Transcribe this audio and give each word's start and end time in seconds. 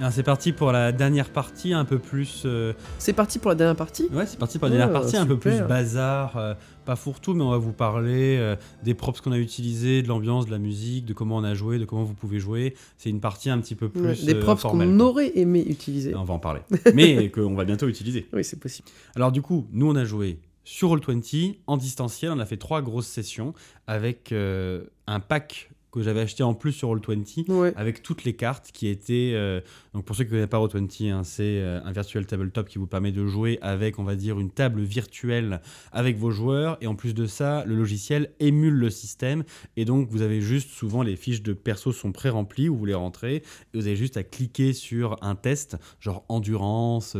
Alors, 0.00 0.12
C'est 0.12 0.22
parti 0.22 0.52
pour 0.52 0.72
la 0.72 0.92
dernière 0.92 1.28
partie, 1.28 1.74
un 1.74 1.84
peu 1.84 1.98
plus. 1.98 2.44
euh, 2.46 2.72
C'est 2.98 3.12
parti 3.12 3.38
pour 3.38 3.50
la 3.50 3.54
dernière 3.54 3.76
partie 3.76 4.08
Ouais, 4.10 4.24
c'est 4.24 4.38
parti 4.38 4.58
pour 4.58 4.68
la 4.68 4.74
dernière 4.76 4.96
Ah, 4.96 5.00
partie, 5.00 5.16
un 5.18 5.26
peu 5.26 5.38
plus 5.38 5.60
bazar, 5.60 6.38
euh, 6.38 6.54
pas 6.86 6.96
fourre-tout, 6.96 7.34
mais 7.34 7.42
on 7.44 7.50
va 7.50 7.58
vous 7.58 7.74
parler 7.74 8.38
euh, 8.38 8.56
des 8.82 8.94
props 8.94 9.20
qu'on 9.20 9.32
a 9.32 9.38
utilisés, 9.38 10.02
de 10.02 10.08
l'ambiance, 10.08 10.46
de 10.46 10.52
la 10.52 10.58
musique, 10.58 11.04
de 11.04 11.12
comment 11.12 11.36
on 11.36 11.44
a 11.44 11.52
joué, 11.54 11.78
de 11.78 11.84
comment 11.84 12.04
vous 12.04 12.14
pouvez 12.14 12.40
jouer. 12.40 12.74
C'est 12.96 13.10
une 13.10 13.20
partie 13.20 13.50
un 13.50 13.60
petit 13.60 13.74
peu 13.74 13.90
plus 13.90 14.00
Ouais, 14.00 14.14
Des 14.24 14.36
props 14.36 14.62
qu'on 14.62 15.00
aurait 15.00 15.38
aimé 15.38 15.62
utiliser. 15.68 16.14
On 16.14 16.24
va 16.24 16.32
en 16.32 16.38
parler, 16.38 16.62
mais 16.94 17.30
qu'on 17.30 17.54
va 17.54 17.66
bientôt 17.66 17.86
utiliser. 17.86 18.26
Oui, 18.32 18.42
c'est 18.42 18.58
possible. 18.58 18.88
Alors 19.16 19.32
du 19.32 19.42
coup, 19.42 19.66
nous 19.70 19.86
on 19.90 19.96
a 19.96 20.06
joué 20.06 20.38
sur 20.64 20.96
Roll20 20.96 21.58
en 21.66 21.76
distanciel, 21.76 22.32
on 22.32 22.38
a 22.38 22.46
fait 22.46 22.56
trois 22.56 22.80
grosses 22.80 23.06
sessions 23.06 23.52
avec 23.86 24.32
un 24.32 25.20
pack 25.20 25.70
que 25.92 26.02
j'avais 26.02 26.20
acheté 26.20 26.42
en 26.42 26.54
plus 26.54 26.72
sur 26.72 26.88
Roll20 26.94 27.50
Ouais. 27.50 27.72
avec 27.76 28.02
toutes 28.02 28.24
les 28.24 28.34
cartes 28.34 28.70
qui 28.72 28.86
étaient. 28.88 29.32
euh, 29.34 29.60
donc 29.94 30.04
pour 30.04 30.14
ceux 30.14 30.24
qui 30.24 30.30
ne 30.30 30.36
connaissent 30.36 30.48
pas 30.50 30.58
Roll20, 30.58 31.10
hein, 31.12 31.24
c'est 31.24 31.42
euh, 31.60 31.80
un 31.84 31.92
virtual 31.92 32.26
tabletop 32.26 32.68
qui 32.68 32.78
vous 32.78 32.86
permet 32.86 33.10
de 33.12 33.26
jouer 33.26 33.58
avec, 33.60 33.98
on 33.98 34.04
va 34.04 34.14
dire, 34.14 34.38
une 34.38 34.50
table 34.50 34.82
virtuelle 34.82 35.60
avec 35.92 36.16
vos 36.16 36.30
joueurs. 36.30 36.78
Et 36.80 36.86
en 36.86 36.94
plus 36.94 37.14
de 37.14 37.26
ça, 37.26 37.64
le 37.66 37.74
logiciel 37.74 38.30
émule 38.40 38.74
le 38.74 38.90
système. 38.90 39.42
Et 39.76 39.84
donc 39.84 40.08
vous 40.10 40.22
avez 40.22 40.40
juste, 40.40 40.70
souvent 40.70 41.02
les 41.02 41.16
fiches 41.16 41.42
de 41.42 41.52
perso 41.52 41.92
sont 41.92 42.12
pré-remplies 42.12 42.68
où 42.68 42.76
vous 42.76 42.86
les 42.86 42.94
rentrez. 42.94 43.36
Et 43.36 43.42
vous 43.78 43.86
avez 43.86 43.96
juste 43.96 44.16
à 44.16 44.22
cliquer 44.22 44.72
sur 44.72 45.16
un 45.22 45.34
test, 45.34 45.76
genre 45.98 46.24
endurance, 46.28 47.16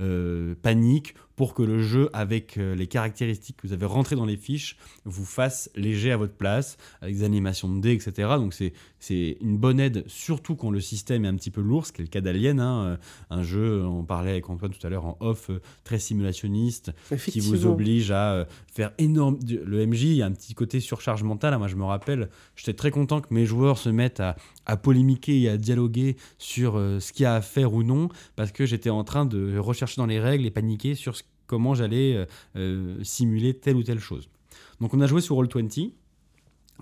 euh, 0.00 0.54
panique, 0.62 1.14
pour 1.36 1.54
que 1.54 1.62
le 1.62 1.82
jeu, 1.82 2.08
avec 2.12 2.58
euh, 2.58 2.74
les 2.76 2.86
caractéristiques 2.86 3.56
que 3.56 3.66
vous 3.66 3.72
avez 3.72 3.86
rentrées 3.86 4.14
dans 4.16 4.24
les 4.24 4.36
fiches, 4.36 4.76
vous 5.04 5.24
fasse 5.24 5.68
léger 5.74 6.12
à 6.12 6.16
votre 6.16 6.34
place, 6.34 6.76
avec 7.02 7.16
des 7.16 7.24
animations 7.24 7.68
de 7.74 7.80
dés, 7.80 7.92
etc. 7.92 8.12
Donc 8.36 8.54
c'est 8.54 8.72
c'est 9.00 9.36
une 9.42 9.58
bonne 9.58 9.80
aide, 9.80 10.02
surtout 10.06 10.54
quand 10.56 10.70
le 10.70 10.80
système 10.80 11.24
est 11.26 11.28
un 11.28 11.34
petit 11.36 11.50
peu 11.50 11.60
lourd, 11.60 11.84
ce 11.86 11.92
qui 11.92 12.00
est 12.00 12.04
le 12.04 12.08
cas 12.10 12.20
d'Alien. 12.22 12.58
hein. 12.60 12.84
Euh, 12.84 12.96
Un 13.30 13.42
jeu, 13.42 13.84
on 13.84 14.02
parlait 14.04 14.30
avec 14.30 14.48
Antoine 14.48 14.72
tout 14.72 14.86
à 14.86 14.88
l'heure 14.88 15.04
en 15.04 15.16
off, 15.20 15.50
euh, 15.50 15.60
très 15.84 15.98
simulationniste, 15.98 16.92
qui 17.32 17.40
vous 17.40 17.66
oblige 17.72 18.10
à 18.12 18.46
faire 18.72 18.92
énorme. 18.98 19.38
Le 19.46 19.86
MJ, 19.86 20.02
il 20.04 20.14
y 20.14 20.22
a 20.22 20.26
un 20.26 20.32
petit 20.32 20.54
côté 20.54 20.80
surcharge 20.80 21.22
mentale. 21.22 21.56
Moi, 21.58 21.68
je 21.68 21.76
me 21.76 21.84
rappelle, 21.84 22.30
j'étais 22.56 22.72
très 22.72 22.90
content 22.90 23.20
que 23.20 23.32
mes 23.34 23.44
joueurs 23.44 23.76
se 23.76 23.90
mettent 23.90 24.20
à, 24.20 24.36
à 24.66 24.76
polémiquer 24.76 25.38
et 25.42 25.48
à 25.50 25.56
dialoguer 25.58 26.16
sur 26.38 26.74
ce 26.76 27.12
qu'il 27.12 27.24
y 27.24 27.26
a 27.26 27.34
à 27.34 27.40
faire 27.42 27.74
ou 27.74 27.82
non, 27.82 28.08
parce 28.36 28.52
que 28.52 28.64
j'étais 28.66 28.90
en 28.90 29.04
train 29.04 29.26
de 29.26 29.58
rechercher 29.58 29.96
dans 30.00 30.06
les 30.06 30.20
règles 30.20 30.46
et 30.46 30.50
paniquer 30.50 30.94
sur 30.94 31.14
ce- 31.16 31.22
comment 31.46 31.74
j'allais 31.74 32.14
euh, 32.14 32.26
euh, 32.56 32.96
simuler 33.02 33.54
telle 33.54 33.76
ou 33.76 33.82
telle 33.82 34.00
chose. 34.00 34.28
Donc, 34.80 34.94
on 34.94 35.00
a 35.00 35.06
joué 35.06 35.20
sur 35.20 35.36
Roll20 35.36 35.92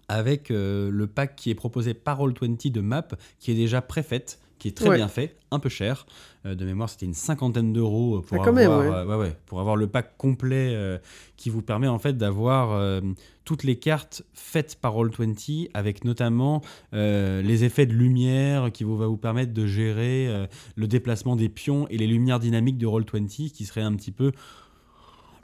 avec 0.09 0.51
euh, 0.51 0.91
le 0.91 1.07
pack 1.07 1.37
qui 1.37 1.51
est 1.51 1.55
proposé 1.55 1.95
par 1.95 2.21
Roll20 2.21 2.71
de 2.71 2.81
map, 2.81 3.07
qui 3.39 3.51
est 3.51 3.55
déjà 3.55 3.83
préfaite, 3.83 4.41
qui 4.59 4.69
est 4.69 4.73
très 4.77 4.89
Ouais. 4.91 4.97
bien 4.97 5.09
fait, 5.09 5.37
un 5.51 5.59
peu 5.59 5.69
cher. 5.69 6.07
Euh, 6.47 6.55
de 6.55 6.65
mémoire, 6.65 6.89
c'était 6.89 7.07
une 7.07 7.15
cinquantaine 7.15 7.73
d'euros 7.73 8.21
pour, 8.23 8.47
Ah, 8.47 8.53
même, 8.53 8.71
avoir, 8.71 9.07
ouais. 9.07 9.15
ouais, 9.15 9.21
ouais, 9.23 9.37
pour 9.47 9.61
avoir 9.61 9.77
le 9.77 9.87
pack 9.87 10.17
complet 10.17 11.01
qui 11.37 11.51
vous 11.51 11.63
permet 11.63 11.89
en 11.89 11.99
fait 11.99 12.17
d'avoir 12.17 13.01
toutes 13.45 13.65
les 13.65 13.77
cartes 13.77 14.23
faites 14.35 14.77
par 14.81 14.95
Roll20 14.95 15.71
avec 15.75 16.05
notamment 16.05 16.63
euh, 16.95 17.43
les 17.43 17.65
effets 17.65 17.87
de 17.87 17.93
lumière 17.93 18.71
qui 18.73 18.85
vous, 18.85 18.97
va 18.97 19.07
vous 19.07 19.17
permettre 19.17 19.53
de 19.53 19.67
gérer 19.67 20.29
euh, 20.29 20.47
le 20.77 20.87
déplacement 20.87 21.37
des 21.37 21.48
pions 21.48 21.89
et 21.89 21.98
les 21.98 22.07
lumières 22.07 22.39
dynamiques 22.39 22.79
de 22.79 22.86
Roll20 22.86 23.51
qui 23.51 23.65
seraient 23.65 23.83
un 23.83 23.95
petit 23.95 24.13
peu 24.13 24.33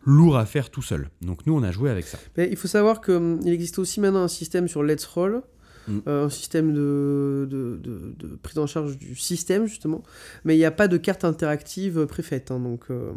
lourd 0.04 0.36
à 0.38 0.47
faire 0.47 0.70
tout 0.70 0.82
seul. 0.82 1.09
Donc 1.22 1.47
nous 1.47 1.54
on 1.54 1.62
a 1.62 1.70
joué 1.70 1.91
avec 1.91 2.06
ça. 2.06 2.19
Mais 2.36 2.48
il 2.50 2.56
faut 2.56 2.69
savoir 2.69 3.00
qu'il 3.00 3.41
existe 3.47 3.78
aussi 3.78 4.00
maintenant 4.00 4.22
un 4.22 4.28
système 4.28 4.69
sur 4.69 4.82
Let's 4.82 5.04
Roll, 5.06 5.42
Mm. 5.86 5.98
euh, 6.06 6.26
un 6.26 6.28
système 6.28 6.75
de, 6.75 7.47
de, 7.50 7.78
de- 7.82 8.12
de 8.19 8.36
prise 8.42 8.59
en 8.59 8.66
charge 8.66 8.98
du 8.98 9.14
système, 9.16 9.64
justement, 9.66 10.03
mais 10.44 10.54
il 10.54 10.59
n'y 10.59 10.66
a 10.66 10.70
pas 10.70 10.86
de 10.86 10.98
carte 10.98 11.25
interactive 11.25 12.04
préfaite. 12.04 12.50
hein, 12.50 12.60
donc, 12.60 12.84
euh, 12.91 13.10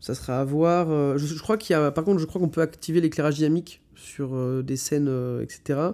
ça 0.00 0.14
sera 0.14 0.40
à 0.40 0.44
voir. 0.44 0.90
euh, 0.90 1.18
je, 1.18 1.26
je 1.26 1.38
crois 1.42 1.58
qu'il 1.58 1.74
y 1.74 1.76
a, 1.76 1.90
par 1.90 2.04
contre, 2.04 2.18
je 2.18 2.24
crois 2.24 2.40
qu'on 2.40 2.48
peut 2.48 2.62
activer 2.62 3.02
l'éclairage 3.02 3.34
dynamique 3.34 3.82
sur 3.94 4.34
des 4.64 4.76
scènes, 4.76 5.10
etc. 5.42 5.90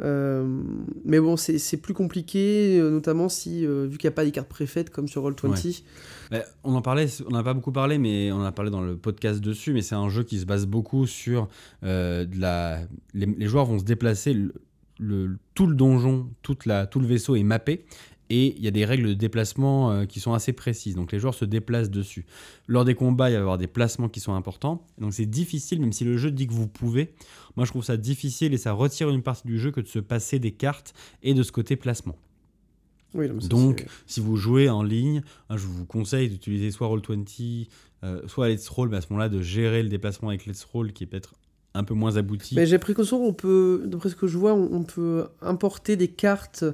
Euh, 0.00 0.62
mais 1.04 1.20
bon, 1.20 1.36
c'est 1.36 1.76
plus 1.76 1.94
compliqué, 1.94 2.78
euh, 2.78 2.90
notamment 2.90 3.28
si, 3.28 3.66
euh, 3.66 3.86
vu 3.86 3.98
qu'il 3.98 4.08
n'y 4.08 4.12
a 4.12 4.16
pas 4.16 4.24
des 4.24 4.32
cartes 4.32 4.48
préfaites 4.48 4.90
comme 4.90 5.08
sur 5.08 5.22
Roll20. 5.22 5.82
Bah, 6.30 6.38
on 6.64 6.74
en 6.74 6.82
parlait, 6.82 7.06
on 7.26 7.30
n'a 7.30 7.42
pas 7.42 7.54
beaucoup 7.54 7.72
parlé, 7.72 7.98
mais 7.98 8.32
on 8.32 8.36
en 8.36 8.44
a 8.44 8.52
parlé 8.52 8.70
dans 8.70 8.80
le 8.80 8.96
podcast 8.96 9.40
dessus. 9.40 9.72
Mais 9.72 9.82
c'est 9.82 9.94
un 9.94 10.08
jeu 10.08 10.22
qui 10.22 10.38
se 10.38 10.46
base 10.46 10.66
beaucoup 10.66 11.06
sur 11.06 11.48
de 11.82 12.40
la. 12.40 12.80
Les, 13.14 13.46
joueurs 13.46 13.66
vont 13.66 13.78
se 13.78 13.84
déplacer. 13.84 14.34
Le- 14.34 14.54
tout 15.54 15.66
le 15.66 15.74
donjon, 15.74 16.28
toute 16.42 16.64
la, 16.64 16.86
tout 16.86 17.00
le 17.00 17.06
vaisseau 17.06 17.34
est 17.34 17.42
mappé. 17.42 17.84
Et 18.34 18.56
il 18.56 18.64
y 18.64 18.66
a 18.66 18.70
des 18.70 18.86
règles 18.86 19.08
de 19.08 19.12
déplacement 19.12 19.90
euh, 19.90 20.04
qui 20.06 20.18
sont 20.18 20.32
assez 20.32 20.54
précises. 20.54 20.94
Donc 20.94 21.12
les 21.12 21.18
joueurs 21.18 21.34
se 21.34 21.44
déplacent 21.44 21.90
dessus. 21.90 22.24
Lors 22.66 22.86
des 22.86 22.94
combats, 22.94 23.28
il 23.28 23.34
va 23.34 23.38
y 23.38 23.42
avoir 23.42 23.58
des 23.58 23.66
placements 23.66 24.08
qui 24.08 24.20
sont 24.20 24.32
importants. 24.32 24.86
Donc 24.96 25.12
c'est 25.12 25.26
difficile, 25.26 25.82
même 25.82 25.92
si 25.92 26.04
le 26.04 26.16
jeu 26.16 26.30
dit 26.30 26.46
que 26.46 26.54
vous 26.54 26.66
pouvez. 26.66 27.12
Moi, 27.56 27.66
je 27.66 27.70
trouve 27.70 27.84
ça 27.84 27.98
difficile 27.98 28.54
et 28.54 28.56
ça 28.56 28.72
retire 28.72 29.10
une 29.10 29.20
partie 29.20 29.46
du 29.46 29.58
jeu 29.58 29.70
que 29.70 29.82
de 29.82 29.86
se 29.86 29.98
passer 29.98 30.38
des 30.38 30.52
cartes 30.52 30.94
et 31.22 31.34
de 31.34 31.42
ce 31.42 31.52
côté 31.52 31.76
placement. 31.76 32.16
Oui, 33.12 33.28
non, 33.28 33.34
mais 33.34 33.42
ça, 33.42 33.48
Donc, 33.48 33.86
si 34.06 34.20
vous 34.20 34.36
jouez 34.36 34.70
en 34.70 34.82
ligne, 34.82 35.22
hein, 35.50 35.58
je 35.58 35.66
vous 35.66 35.84
conseille 35.84 36.30
d'utiliser 36.30 36.70
soit 36.70 36.88
Roll20, 36.88 37.68
euh, 38.02 38.26
soit 38.28 38.48
Let's 38.48 38.66
Roll, 38.70 38.88
mais 38.88 38.96
à 38.96 39.00
ce 39.02 39.08
moment-là, 39.10 39.28
de 39.28 39.42
gérer 39.42 39.82
le 39.82 39.90
déplacement 39.90 40.30
avec 40.30 40.46
Let's 40.46 40.64
Roll 40.64 40.94
qui 40.94 41.04
est 41.04 41.06
peut-être 41.06 41.34
un 41.74 41.84
peu 41.84 41.94
moins 41.94 42.16
abouti. 42.16 42.54
Mais 42.54 42.66
j'ai 42.66 42.78
pris 42.78 42.94
conscience 42.94 43.20
qu'on 43.20 43.32
peut, 43.32 43.82
d'après 43.86 44.10
ce 44.10 44.16
que 44.16 44.26
je 44.26 44.36
vois, 44.36 44.52
on, 44.52 44.68
on 44.72 44.82
peut 44.82 45.24
importer 45.40 45.96
des 45.96 46.08
cartes 46.08 46.64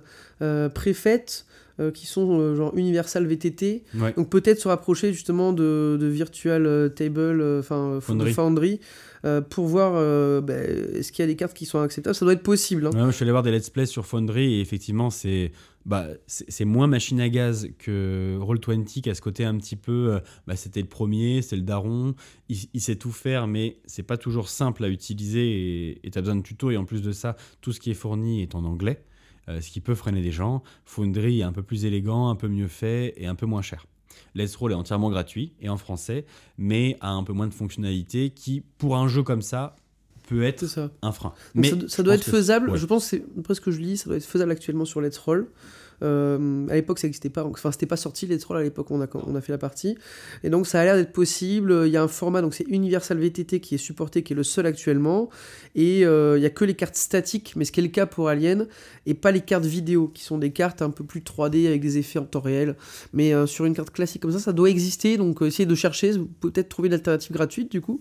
euh, 0.42 0.68
préfaites 0.68 1.46
euh, 1.80 1.92
qui 1.92 2.06
sont 2.06 2.40
euh, 2.40 2.56
genre 2.56 2.76
Universal 2.76 3.24
VTT. 3.26 3.84
Ouais. 3.94 4.12
Donc 4.14 4.28
peut-être 4.30 4.58
se 4.58 4.66
rapprocher 4.66 5.12
justement 5.12 5.52
de, 5.52 5.96
de 6.00 6.06
Virtual 6.06 6.92
Table, 6.92 7.40
euh, 7.40 7.60
enfin 7.60 8.00
Foundry. 8.00 8.32
Foundry, 8.32 8.80
euh, 9.24 9.40
pour 9.40 9.66
voir 9.66 9.92
euh, 9.94 10.40
bah, 10.40 10.54
est-ce 10.54 11.12
qu'il 11.12 11.22
y 11.22 11.24
a 11.24 11.26
des 11.26 11.36
cartes 11.36 11.54
qui 11.54 11.66
sont 11.66 11.80
acceptables. 11.80 12.14
Ça 12.14 12.24
doit 12.24 12.34
être 12.34 12.42
possible. 12.42 12.86
hein. 12.86 13.10
Je 13.10 13.16
suis 13.16 13.22
allé 13.22 13.32
voir 13.32 13.42
des 13.42 13.50
let's 13.50 13.70
play 13.70 13.86
sur 13.86 14.06
Foundry 14.06 14.54
et 14.54 14.60
effectivement, 14.60 15.10
c'est 15.10 15.52
bah, 15.86 16.06
moins 16.60 16.86
machine 16.86 17.20
à 17.20 17.28
gaz 17.28 17.68
que 17.78 18.38
Roll20 18.40 19.02
qui 19.02 19.10
a 19.10 19.14
ce 19.14 19.20
côté 19.20 19.44
un 19.44 19.56
petit 19.56 19.76
peu. 19.76 20.14
euh, 20.14 20.20
bah, 20.46 20.56
c'était 20.56 20.80
le 20.80 20.88
premier, 20.88 21.42
c'est 21.42 21.56
le 21.56 21.62
daron, 21.62 22.14
il, 22.48 22.80
sait 22.80 22.96
tout 22.96 23.12
faire, 23.12 23.46
mais 23.46 23.78
c'est 23.86 24.02
pas 24.02 24.16
toujours 24.16 24.48
simple 24.48 24.84
à 24.84 24.88
utiliser 24.88 26.00
et 26.02 26.10
tu 26.10 26.18
as 26.18 26.22
besoin 26.22 26.36
de 26.36 26.42
tuto. 26.42 26.70
Et 26.70 26.76
en 26.76 26.84
plus 26.84 27.02
de 27.02 27.12
ça, 27.12 27.36
tout 27.60 27.72
ce 27.72 27.80
qui 27.80 27.90
est 27.90 27.94
fourni 27.94 28.42
est 28.42 28.54
en 28.54 28.64
anglais, 28.64 29.04
ce 29.48 29.70
qui 29.70 29.80
peut 29.80 29.94
freiner 29.94 30.22
des 30.22 30.32
gens. 30.32 30.62
Foundry 30.84 31.40
est 31.40 31.44
un 31.44 31.52
peu 31.52 31.62
plus 31.62 31.84
élégant, 31.84 32.28
un 32.28 32.36
peu 32.36 32.48
mieux 32.48 32.68
fait 32.68 33.14
et 33.16 33.26
un 33.26 33.34
peu 33.34 33.46
moins 33.46 33.62
cher. 33.62 33.86
Let's 34.34 34.54
Roll 34.56 34.72
est 34.72 34.74
entièrement 34.76 35.10
gratuit 35.10 35.52
et 35.60 35.68
en 35.68 35.76
français, 35.76 36.24
mais 36.56 36.96
a 37.00 37.10
un 37.10 37.22
peu 37.24 37.32
moins 37.32 37.46
de 37.46 37.54
fonctionnalités 37.54 38.30
qui, 38.30 38.62
pour 38.78 38.96
un 38.96 39.08
jeu 39.08 39.22
comme 39.22 39.42
ça, 39.42 39.76
peut 40.28 40.42
être 40.42 40.66
ça. 40.66 40.90
un 41.02 41.12
frein. 41.12 41.30
Donc 41.54 41.64
mais 41.64 41.88
ça, 41.88 42.02
doit 42.02 42.14
être 42.14 42.24
que- 42.24 42.30
faisable. 42.30 42.70
ouais. 42.70 42.78
Je 42.78 42.86
pense, 42.86 43.04
c'est 43.06 43.24
après 43.38 43.54
ce 43.54 43.60
que 43.60 43.70
je 43.70 43.80
lis, 43.80 43.96
ça 43.96 44.06
doit 44.06 44.16
être 44.16 44.24
faisable 44.26 44.50
actuellement 44.52 44.84
sur 44.84 45.00
Let's 45.00 45.16
Roll. 45.18 45.48
Euh, 46.02 46.66
à 46.68 46.74
l'époque, 46.74 46.98
ça 46.98 47.06
n'existait 47.06 47.30
pas. 47.30 47.44
Enfin, 47.44 47.72
c'était 47.72 47.86
pas 47.86 47.96
sorti 47.96 48.26
Let's 48.26 48.44
Roll 48.44 48.58
à 48.58 48.62
l'époque 48.62 48.90
on 48.90 49.00
a, 49.00 49.40
fait 49.40 49.52
la 49.52 49.58
partie. 49.58 49.96
Et 50.44 50.50
donc, 50.50 50.66
ça 50.66 50.80
a 50.80 50.84
l'air 50.84 50.96
d'être 50.96 51.12
possible. 51.12 51.82
Il 51.86 51.92
y 51.92 51.96
a 51.96 52.02
un 52.02 52.08
format, 52.08 52.42
donc 52.42 52.54
c'est 52.54 52.66
Universal 52.68 53.18
VTT 53.18 53.60
qui 53.60 53.74
est 53.74 53.78
supporté, 53.78 54.22
qui 54.22 54.32
est 54.32 54.36
le 54.36 54.42
seul 54.42 54.66
actuellement. 54.66 55.28
Et 55.74 56.04
euh, 56.04 56.38
il 56.38 56.42
y 56.42 56.46
a 56.46 56.50
que 56.50 56.64
les 56.64 56.74
cartes 56.74 56.96
statiques, 56.96 57.54
mais 57.56 57.64
ce 57.64 57.72
qui 57.72 57.80
est 57.80 57.82
le 57.82 57.88
cas 57.88 58.06
pour 58.06 58.28
Alien, 58.28 58.66
et 59.06 59.14
pas 59.14 59.30
les 59.30 59.40
cartes 59.40 59.64
vidéo, 59.64 60.08
qui 60.08 60.22
sont 60.22 60.38
des 60.38 60.50
cartes 60.50 60.82
un 60.82 60.90
peu 60.90 61.04
plus 61.04 61.20
3D 61.20 61.66
avec 61.66 61.80
des 61.80 61.98
effets 61.98 62.18
en 62.18 62.24
temps 62.24 62.40
réel. 62.40 62.76
Mais 63.12 63.34
euh, 63.34 63.46
sur 63.46 63.64
une 63.64 63.74
carte 63.74 63.90
classique 63.90 64.22
comme 64.22 64.32
ça, 64.32 64.40
ça 64.40 64.52
doit 64.52 64.70
exister. 64.70 65.16
Donc, 65.16 65.42
euh, 65.42 65.46
essayez 65.46 65.66
de 65.66 65.74
chercher. 65.74 66.12
Peut-être 66.40 66.68
trouver 66.68 66.88
une 66.88 66.94
alternative 66.94 67.32
gratuite 67.32 67.70
du 67.70 67.80
coup. 67.80 68.00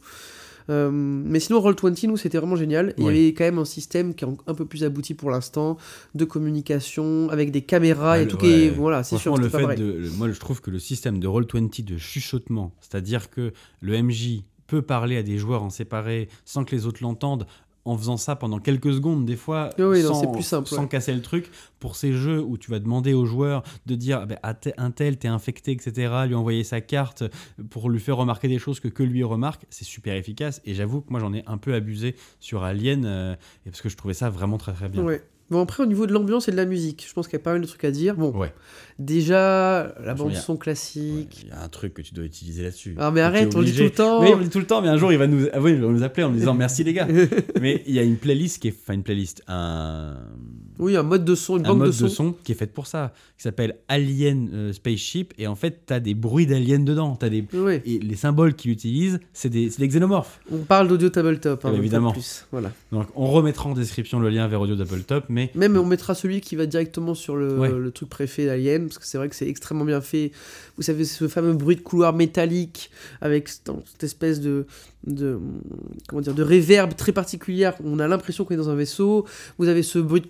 Euh, 0.70 0.90
mais 0.92 1.40
sinon, 1.40 1.60
Roll20, 1.62 2.08
nous, 2.08 2.18
c'était 2.18 2.38
vraiment 2.38 2.56
génial. 2.56 2.90
Et 2.90 2.94
Il 3.02 3.04
Ouais. 3.06 3.16
y 3.16 3.20
avait 3.26 3.34
quand 3.34 3.44
même 3.46 3.58
un 3.60 3.66
système 3.66 4.14
qui 4.14 4.26
est 4.26 4.28
un 4.48 4.54
peu 4.54 4.66
plus 4.66 4.84
abouti 4.84 5.14
pour 5.14 5.32
l'instant, 5.32 5.78
de 6.16 6.26
communication, 6.26 7.30
avec 7.30 7.52
des 7.52 7.62
caméras 7.62 8.14
Ah, 8.14 8.20
et 8.20 8.26
le- 8.26 8.32
tout 8.32 8.38
ouais. 8.46 8.70
Voilà, 8.70 9.04
c'est 9.04 9.18
sûr, 9.18 9.38
le 9.38 9.50
pas 9.50 9.60
fait 9.70 9.76
de, 9.76 10.10
moi, 10.18 10.30
je 10.32 10.40
trouve 10.40 10.62
que 10.62 10.72
le 10.72 10.80
système 10.80 11.20
de 11.20 11.28
Roll20 11.28 11.84
de 11.84 11.98
chuchotement, 11.98 12.74
c'est-à-dire 12.82 13.30
que 13.30 13.54
le 13.82 13.94
MJ 14.02 14.44
peut 14.68 14.82
parler 14.82 15.18
à 15.18 15.24
des 15.24 15.38
joueurs 15.38 15.64
en 15.64 15.70
séparé 15.70 16.28
sans 16.44 16.66
que 16.66 16.76
les 16.76 16.86
autres 16.86 17.02
l'entendent, 17.02 17.48
en 17.88 17.98
faisant 17.98 18.18
ça 18.18 18.36
pendant 18.36 18.60
quelques 18.60 18.94
secondes, 18.94 19.26
des 19.26 19.36
fois, 19.36 19.70
Oui, 19.78 19.86
oui, 19.86 20.04
non, 20.04 20.14
sans, 20.14 20.28
plus 20.32 20.44
simple, 20.44 20.68
sans 20.68 20.82
ouais. 20.84 20.88
casser 20.88 21.14
le 21.14 21.22
truc, 21.22 21.50
pour 21.80 21.96
ces 21.96 22.14
jeux 22.14 22.42
où 22.42 22.58
tu 22.58 22.70
vas 22.72 22.80
demander 22.80 23.14
aux 23.14 23.26
joueurs 23.26 23.64
de 23.86 23.96
dire 23.96 24.20
ah 24.24 24.26
ben, 24.26 24.38
à 24.44 24.54
te- 24.54 24.70
un 24.78 24.92
tel, 24.92 25.18
t'es 25.18 25.28
infecté, 25.28 25.72
etc., 25.72 26.14
lui 26.28 26.36
envoyer 26.36 26.64
sa 26.64 26.82
carte 26.82 27.24
pour 27.70 27.90
lui 27.90 28.00
faire 28.00 28.18
remarquer 28.18 28.48
des 28.48 28.60
choses 28.60 28.80
que 28.80 28.88
que 28.88 29.04
lui 29.04 29.24
remarque, 29.24 29.66
c'est 29.70 29.86
super 29.86 30.16
efficace. 30.16 30.62
Et 30.66 30.74
j'avoue 30.74 31.02
que 31.02 31.10
moi, 31.10 31.20
j'en 31.20 31.34
ai 31.34 31.44
un 31.48 31.58
peu 31.58 31.74
abusé 31.74 32.16
sur 32.40 32.64
Alien, 32.64 33.06
euh, 33.06 33.36
parce 33.66 33.82
que 33.82 33.90
je 33.90 33.96
trouvais 33.98 34.14
ça 34.14 34.30
vraiment 34.30 34.58
très 34.58 34.74
très 34.74 34.90
bien. 34.90 35.04
Ouais. 35.04 35.22
Bon, 35.50 35.62
après, 35.62 35.82
au 35.84 35.86
niveau 35.86 36.06
de 36.08 36.14
l'ambiance 36.14 36.48
et 36.50 36.52
de 36.52 36.58
la 36.58 36.66
musique, 36.66 37.06
je 37.08 37.14
pense 37.14 37.28
qu'il 37.28 37.38
y 37.38 37.42
a 37.42 37.44
pas 37.44 37.54
mal 37.54 37.62
de 37.62 37.68
trucs 37.68 37.84
à 37.86 37.92
dire. 37.92 38.16
Bon, 38.16 38.32
Ouais. 38.38 38.54
déjà, 39.00 39.96
la 40.04 40.12
a- 40.12 40.14
bande-son 40.14 40.58
classique. 40.58 41.44
Il 41.44 41.50
y 41.50 41.52
a 41.52 41.64
un 41.64 41.70
truc 41.70 41.94
que 41.94 42.02
tu 42.02 42.14
dois 42.14 42.26
utiliser 42.26 42.64
là-dessus. 42.64 42.96
Ah, 42.98 43.12
mais 43.12 43.22
arrête, 43.22 43.56
on 43.56 43.60
le 43.60 43.66
dit 43.66 43.76
tout 43.76 43.84
le 43.84 43.90
temps. 43.92 44.22
Oui, 44.22 44.30
on 44.34 44.38
le 44.38 44.44
dit 44.44 44.50
tout 44.50 44.60
le 44.60 44.66
temps, 44.68 44.82
mais 44.82 44.90
un 44.90 44.98
jour 44.98 45.12
il 45.14 45.18
va 45.18 45.28
nous, 45.28 45.48
ah 45.54 45.62
oui, 45.62 45.72
il 45.74 45.82
va 45.82 45.88
nous 45.88 46.04
appeler 46.04 46.24
en 46.24 46.30
nous 46.30 46.38
disant 46.38 46.54
merci 46.56 46.84
les 46.84 46.94
gars. 46.94 47.08
mais 47.62 47.82
il 47.88 47.94
y 47.96 48.00
a 48.00 48.04
une 48.04 48.18
playlist 48.18 48.62
qui 48.62 48.68
est, 48.68 48.76
enfin 48.84 48.94
une 48.94 49.04
playlist, 49.04 49.42
un, 49.48 50.18
Oui, 50.80 50.96
un 50.96 51.04
mode 51.04 51.26
de 51.26 51.36
son, 51.36 51.58
une 51.58 51.66
un 51.66 51.70
banque 51.70 51.78
mode 51.80 51.98
de 51.98 52.08
son. 52.08 52.34
qui 52.44 52.52
est 52.52 52.56
faite 52.56 52.74
pour 52.74 52.88
ça, 52.88 53.14
qui 53.38 53.44
s'appelle 53.44 53.78
Alien 53.88 54.50
euh, 54.54 54.74
Spaceship, 54.74 55.34
et 55.38 55.48
en 55.48 55.56
fait, 55.56 55.82
tu 55.88 55.94
as 55.94 56.00
des 56.00 56.14
bruits 56.14 56.46
d'aliens 56.48 56.80
dedans. 56.80 57.16
T'as 57.16 57.30
des... 57.30 57.46
Et 57.86 58.00
les 58.00 58.16
symboles 58.16 58.54
qu'il 58.56 58.72
utilise, 58.72 59.20
c'est 59.34 59.50
des, 59.50 59.70
des 59.70 59.88
xénomorphes. 59.88 60.40
On 60.52 60.58
parle 60.60 60.88
d'audio 60.88 61.10
tabletop, 61.10 61.60
hein, 61.66 61.70
Eh 61.70 61.72
donc, 61.72 61.80
évidemment. 61.80 62.10
en 62.10 62.14
Plus. 62.14 62.46
Voilà. 62.52 62.72
Donc, 62.92 63.08
on 63.16 63.28
remettra 63.28 63.70
en 63.70 63.74
description 63.74 64.20
le 64.20 64.30
lien 64.30 64.48
vers 64.48 64.62
Audio 64.62 64.76
Tabletop, 64.76 65.26
mais 65.30 65.52
Même 65.56 65.78
on 65.78 65.86
mettra 65.86 66.16
celui 66.16 66.42
qui 66.42 66.56
va 66.56 66.66
directement 66.66 67.14
sur 67.16 67.36
le, 67.36 67.58
Ouais. 67.58 67.70
le 67.72 67.92
truc 67.92 68.10
préfet 68.10 68.46
d'Alien, 68.46 68.86
parce 68.88 68.98
que 69.00 69.06
c'est 69.06 69.18
vrai 69.18 69.30
que 69.30 69.36
c'est 69.36 69.48
extrêmement 69.48 69.86
bien 69.86 70.02
fait. 70.02 70.32
Vous 70.78 70.84
savez, 70.84 71.06
ce 71.06 71.28
fameux 71.28 71.54
bruit 71.54 71.76
de 71.76 71.82
couloir 71.82 72.14
métallique, 72.14 72.92
avec 73.22 73.48
cette 73.50 73.68
cette 73.86 74.04
espèce 74.04 74.40
de, 74.40 74.66
de, 75.06 75.40
comment 76.08 76.22
dire, 76.22 76.34
de 76.34 76.44
réverb 76.44 76.96
très 76.96 77.12
particulière. 77.12 77.74
On 77.84 78.00
a 78.00 78.08
l'impression 78.08 78.46
qu'on 78.46 78.54
est 78.54 78.58
dans 78.58 78.70
un 78.70 78.76
vaisseau. 78.76 79.26
Vous 79.58 79.68
avez 79.68 79.84
ce 79.84 80.00
bruit 80.00 80.22
de 80.22 80.28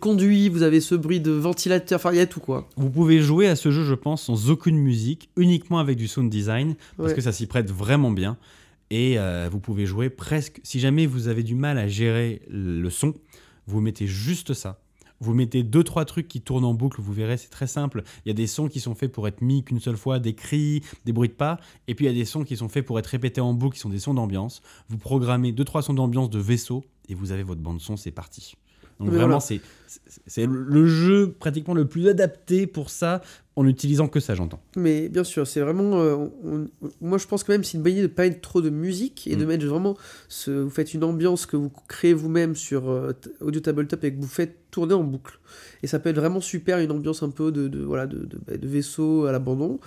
vous 0.50 0.62
avez 0.63 0.80
ce 0.81 0.95
bruit 0.95 1.19
de 1.19 1.31
ventilateur, 1.31 1.98
enfin 1.98 2.12
il 2.12 2.18
y 2.18 2.22
a 2.22 2.28
tout 2.28 2.39
quoi. 2.39 2.68
vous 2.78 2.89
pouvez 2.89 3.19
jouer 3.22 3.48
à 3.48 3.56
ce 3.56 3.72
jeu, 3.72 3.84
je 3.84 3.94
pense, 3.94 4.24
sans 4.24 4.50
aucune 4.50 4.78
musique, 4.78 5.30
uniquement 5.38 5.80
avec 5.80 5.98
du 5.98 6.07
sound 6.07 6.30
design, 6.30 6.75
parce 6.98 7.10
Ouais. 7.10 7.16
que 7.16 7.22
ça 7.22 7.31
s'y 7.31 7.48
prête 7.48 7.72
vraiment 7.72 8.12
bien. 8.12 8.38
Et 8.89 9.19
euh, 9.19 9.50
vous 9.51 9.60
pouvez 9.60 9.86
jouer 9.86 10.10
presque. 10.10 10.60
Si 10.63 10.80
jamais 10.80 11.06
vous 11.07 11.28
avez 11.28 11.44
du 11.44 11.56
mal 11.56 11.78
à 11.78 11.88
gérer 11.88 12.42
le 12.50 12.89
son, 12.89 13.13
vous 13.66 13.81
mettez 13.81 14.07
juste 14.07 14.54
ça. 14.54 14.80
Vous 15.19 15.34
mettez 15.34 15.63
deux 15.63 15.84
trois 15.84 16.06
trucs 16.06 16.28
qui 16.28 16.42
tournent 16.42 16.63
en 16.63 16.74
boucle, 16.75 17.01
vous 17.01 17.12
verrez, 17.12 17.38
c'est 17.38 17.50
très 17.50 17.66
simple. 17.68 18.04
Il 18.24 18.30
y 18.30 18.31
a 18.31 18.36
des 18.36 18.45
sons 18.48 18.68
qui 18.68 18.80
sont 18.80 18.94
faits 18.95 19.12
pour 19.12 19.28
être 19.28 19.42
mis 19.42 19.63
qu'une 19.63 19.80
seule 19.80 19.98
fois, 19.98 20.19
des 20.19 20.36
cris, 20.36 20.84
des 21.06 21.12
bruits 21.12 21.28
de 21.30 21.34
pas, 21.34 21.60
et 21.88 21.95
puis 21.95 22.06
il 22.06 22.07
y 22.07 22.12
a 22.12 22.13
des 22.13 22.24
sons 22.24 22.44
qui 22.44 22.56
sont 22.56 22.69
faits 22.69 22.86
pour 22.86 23.00
être 23.00 23.07
répétés 23.07 23.42
en 23.42 23.54
boucle, 23.54 23.74
qui 23.75 23.80
sont 23.81 23.89
des 23.89 23.98
sons 24.00 24.13
d'ambiance. 24.13 24.62
Vous 24.89 24.98
programmez 25.00 25.51
deux 25.51 25.63
trois 25.66 25.81
sons 25.81 25.95
d'ambiance 25.95 26.30
de 26.30 26.38
vaisseau 26.39 26.84
et 27.10 27.16
vous 27.16 27.31
avez 27.31 27.42
votre 27.44 27.62
bande 27.62 27.81
son, 27.81 27.98
c'est 27.98 28.12
parti. 28.12 28.54
Donc 29.00 29.10
Mais 29.10 29.16
vraiment, 29.16 29.39
voilà. 29.39 29.39
c'est 29.42 29.60
c'est- 30.25 30.48
le 30.48 30.86
jeu 30.88 31.31
pratiquement 31.39 31.74
le 31.74 31.86
plus 31.88 32.07
adapté 32.07 32.68
pour 32.68 32.89
ça, 32.89 33.22
en 33.56 33.63
n'utilisant 33.63 34.07
que 34.07 34.19
ça, 34.19 34.36
j'entends. 34.36 34.62
Mais 34.75 35.10
bien 35.10 35.24
sûr, 35.24 35.48
c'est 35.48 35.62
vraiment. 35.62 36.00
euh, 36.00 36.13
on- 36.16 36.31
on- 36.84 36.89
moi, 37.01 37.18
je 37.18 37.25
pense 37.25 37.44
que 37.44 37.51
même 37.51 37.63
c'est 37.63 37.78
une 37.78 37.84
bonne 37.84 37.94
idée 37.94 38.01
de 38.04 38.07
pas 38.07 38.24
mettre 38.24 38.39
trop 38.42 38.62
de 38.62 38.69
musique 38.69 39.25
et 39.28 39.36
de 39.36 39.44
Mm. 39.45 39.48
mettre 39.48 39.66
vraiment. 39.66 39.98
Ce, 40.30 40.51
vous 40.51 40.69
faites 40.69 40.94
une 40.94 41.04
ambiance 41.04 41.48
que 41.48 41.57
vous 41.57 41.72
créez 41.88 42.13
vous-même 42.13 42.56
sur 42.56 42.88
euh, 42.89 43.13
Audio 43.42 43.60
Tabletop 43.60 44.04
et 44.04 44.13
que 44.13 44.22
vous 44.22 44.28
faites 44.28 44.57
tourner 44.69 44.94
en 44.94 45.04
boucle. 45.04 45.39
Et 45.81 45.88
ça 45.88 45.98
peut 45.98 46.10
être 46.10 46.18
vraiment 46.19 46.39
super, 46.42 46.78
une 46.78 46.92
ambiance 46.92 47.24
un 47.24 47.31
peu 47.31 47.51
de, 47.51 47.68
de, 47.68 47.80
voilà, 47.84 48.06
de, 48.06 48.18
de, 48.25 48.38
bah, 48.45 48.57
de 48.57 48.68
vaisseau 48.68 49.25
à 49.25 49.31
l'abandon. 49.31 49.80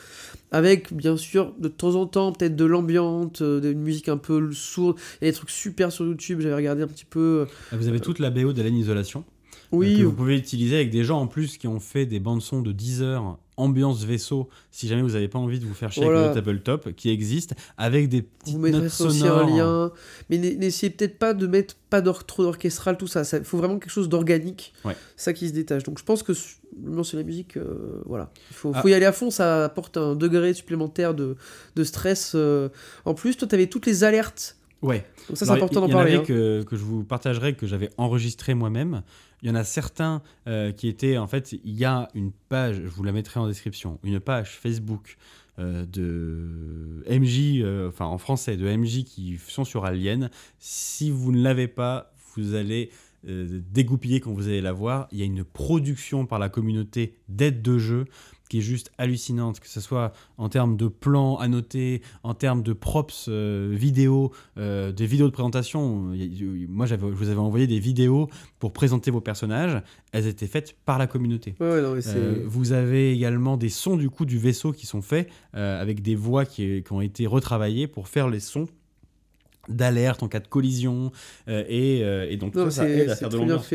Avec, 0.50 0.92
bien 0.92 1.16
sûr, 1.16 1.54
de 1.60 1.68
temps 1.68 1.94
en 1.94 2.06
temps, 2.06 2.32
peut-être 2.32 2.56
de 2.56 2.64
l'ambiance, 2.64 3.40
euh, 3.40 3.60
d'une 3.60 3.80
musique 3.80 4.08
un 4.08 4.16
peu 4.16 4.50
sourde. 4.52 4.96
Il 5.20 5.26
y 5.26 5.28
a 5.28 5.30
des 5.30 5.36
trucs 5.36 5.50
super 5.50 5.92
sur 5.92 6.04
YouTube, 6.06 6.40
j'avais 6.40 6.56
regardé 6.56 6.82
un 6.82 6.88
petit 6.88 7.04
peu. 7.04 7.46
euh, 7.72 7.76
Vous 7.76 7.86
avez 7.86 8.00
toute 8.00 8.18
la 8.18 8.30
BO 8.30 8.52
d'Alien 8.52 8.74
Isolation. 8.74 9.22
Oui, 9.72 9.98
que 9.98 10.02
vous 10.04 10.12
pouvez 10.12 10.36
utiliser 10.36 10.76
avec 10.76 10.90
des 10.90 11.04
gens 11.04 11.20
en 11.20 11.26
plus 11.26 11.56
qui 11.56 11.68
ont 11.68 11.80
fait 11.80 12.04
des 12.06 12.18
bandes 12.20 12.42
son 12.42 12.60
de 12.62 12.72
10 12.72 13.02
heures 13.02 13.38
ambiance 13.56 14.04
vaisseau 14.04 14.48
si 14.70 14.88
jamais 14.88 15.02
vous 15.02 15.10
n'avez 15.10 15.28
pas 15.28 15.38
envie 15.38 15.60
de 15.60 15.66
vous 15.66 15.74
faire 15.74 15.92
chier 15.92 16.02
Voilà. 16.04 16.20
avec 16.30 16.30
le 16.36 16.40
tabletop 16.42 16.92
qui 16.96 17.10
existe 17.10 17.54
avec 17.76 18.08
des 18.08 18.22
petites 18.22 18.54
Vous 18.56 18.68
notes 18.68 18.88
ça 18.88 19.04
aussi 19.04 19.18
sonores 19.20 19.38
un 19.38 19.56
lien. 19.56 19.92
Mais 20.30 20.38
n'essayez 20.38 20.90
peut-être 20.90 21.18
pas 21.18 21.34
de 21.34 21.46
mettre 21.46 21.76
pas 21.90 22.00
trop 22.00 22.42
d'orchestral, 22.42 22.96
tout 22.96 23.06
ça. 23.06 23.22
Il 23.38 23.44
faut 23.44 23.58
vraiment 23.58 23.78
quelque 23.78 23.92
chose 23.92 24.08
d'organique. 24.08 24.72
Ouais. 24.84 24.96
Ça 25.16 25.32
qui 25.34 25.46
se 25.46 25.52
détache. 25.52 25.82
Donc 25.82 25.98
je 25.98 26.04
pense 26.04 26.22
que 26.22 26.32
et 26.32 27.16
la 27.16 27.22
musique, 27.22 27.56
euh, 27.58 28.00
voilà. 28.06 28.30
Il 28.50 28.56
faut, 28.56 28.72
Ah. 28.74 28.80
faut 28.80 28.88
y 28.88 28.94
aller 28.94 29.04
à 29.04 29.12
fond. 29.12 29.30
Ça 29.30 29.64
apporte 29.66 29.96
un 29.98 30.14
degré 30.14 30.54
supplémentaire 30.54 31.14
de, 31.14 31.36
de 31.76 31.84
stress. 31.84 32.32
euh. 32.34 32.68
En 33.04 33.12
plus, 33.14 33.36
toi, 33.36 33.46
tu 33.46 33.54
avais 33.56 33.66
toutes 33.66 33.86
les 33.86 34.04
alertes. 34.04 34.56
Ouais 34.82 35.06
Donc 35.28 35.36
ça, 35.36 35.46
c'est 35.46 35.52
important 35.52 35.80
il 35.80 35.82
d'en 35.82 35.88
y 35.88 35.94
en 35.94 35.96
parler. 35.96 36.12
avait 36.12 36.20
hein. 36.22 36.26
que, 36.26 36.62
que 36.62 36.76
je 36.76 36.82
vous 36.84 37.04
partagerai 37.04 37.54
que 37.54 37.66
j'avais 37.66 37.90
enregistré 37.96 38.54
moi-même 38.54 39.02
il 39.42 39.48
y 39.48 39.50
en 39.52 39.54
a 39.54 39.64
certains 39.64 40.22
euh, 40.46 40.72
qui 40.72 40.88
étaient 40.88 41.18
en 41.18 41.26
fait 41.26 41.52
il 41.52 41.76
y 41.76 41.84
a 41.84 42.08
une 42.14 42.32
page 42.48 42.76
je 42.76 42.88
vous 42.88 43.02
la 43.02 43.12
mettrai 43.12 43.40
en 43.40 43.46
description 43.46 43.98
une 44.02 44.20
page 44.20 44.58
Facebook 44.58 45.16
euh, 45.58 45.84
de 45.86 47.04
MJ 47.08 47.60
euh, 47.62 47.88
enfin 47.88 48.06
en 48.06 48.18
français 48.18 48.56
de 48.56 48.66
MJ 48.74 49.04
qui 49.04 49.38
sont 49.38 49.64
sur 49.64 49.84
Alien 49.84 50.30
si 50.58 51.10
vous 51.10 51.32
ne 51.32 51.42
l'avez 51.42 51.68
pas 51.68 52.12
vous 52.36 52.54
allez 52.54 52.90
dégoupiller 53.22 54.20
quand 54.20 54.32
vous 54.32 54.48
allez 54.48 54.62
la 54.62 54.72
voir 54.72 55.06
il 55.12 55.18
y 55.18 55.22
a 55.22 55.26
une 55.26 55.44
production 55.44 56.24
par 56.24 56.38
la 56.38 56.48
communauté 56.48 57.18
d'aide 57.28 57.60
de 57.60 57.76
jeu 57.76 58.06
qui 58.50 58.58
est 58.58 58.62
juste 58.62 58.90
hallucinante, 58.98 59.60
que 59.60 59.68
ce 59.68 59.80
soit 59.80 60.12
en 60.36 60.48
termes 60.48 60.76
de 60.76 60.88
plans 60.88 61.38
annotés, 61.38 62.02
en 62.24 62.34
termes 62.34 62.62
de 62.62 62.72
props 62.72 63.26
euh, 63.28 63.70
vidéo, 63.72 64.32
euh, 64.58 64.90
des 64.90 65.06
vidéos 65.06 65.28
de 65.28 65.32
présentation. 65.32 66.12
Moi, 66.68 66.86
je 66.86 66.96
vous 66.96 67.28
avais 67.28 67.38
envoyé 67.38 67.68
des 67.68 67.78
vidéos 67.78 68.28
pour 68.58 68.72
présenter 68.72 69.12
vos 69.12 69.20
personnages. 69.20 69.80
Elles 70.10 70.26
étaient 70.26 70.48
faites 70.48 70.74
par 70.84 70.98
la 70.98 71.06
communauté. 71.06 71.54
Ouais, 71.60 71.80
non. 71.80 71.94
Euh, 71.94 72.42
vous 72.44 72.72
avez 72.72 73.12
également 73.12 73.56
des 73.56 73.68
sons 73.68 73.96
du 73.96 74.10
coup 74.10 74.24
du 74.26 74.36
vaisseau 74.36 74.72
qui 74.72 74.84
sont 74.84 75.00
faits 75.00 75.30
euh, 75.54 75.80
avec 75.80 76.02
des 76.02 76.16
voix 76.16 76.44
qui, 76.44 76.82
qui 76.82 76.92
ont 76.92 77.00
été 77.00 77.28
retravaillées 77.28 77.86
pour 77.86 78.08
faire 78.08 78.28
les 78.28 78.40
sons 78.40 78.66
d'alerte 79.68 80.24
en 80.24 80.28
cas 80.28 80.40
de 80.40 80.48
collision 80.48 81.12
et, 81.46 82.00
et 82.00 82.36
donc 82.36 82.56
Non, 82.56 82.64
ça, 82.64 82.70
ça 82.70 82.82
c'est 82.82 82.98
aide 82.98 83.10
à 83.10 83.16
faire 83.16 83.28
de 83.28 83.36
l'ambiance. 83.36 83.72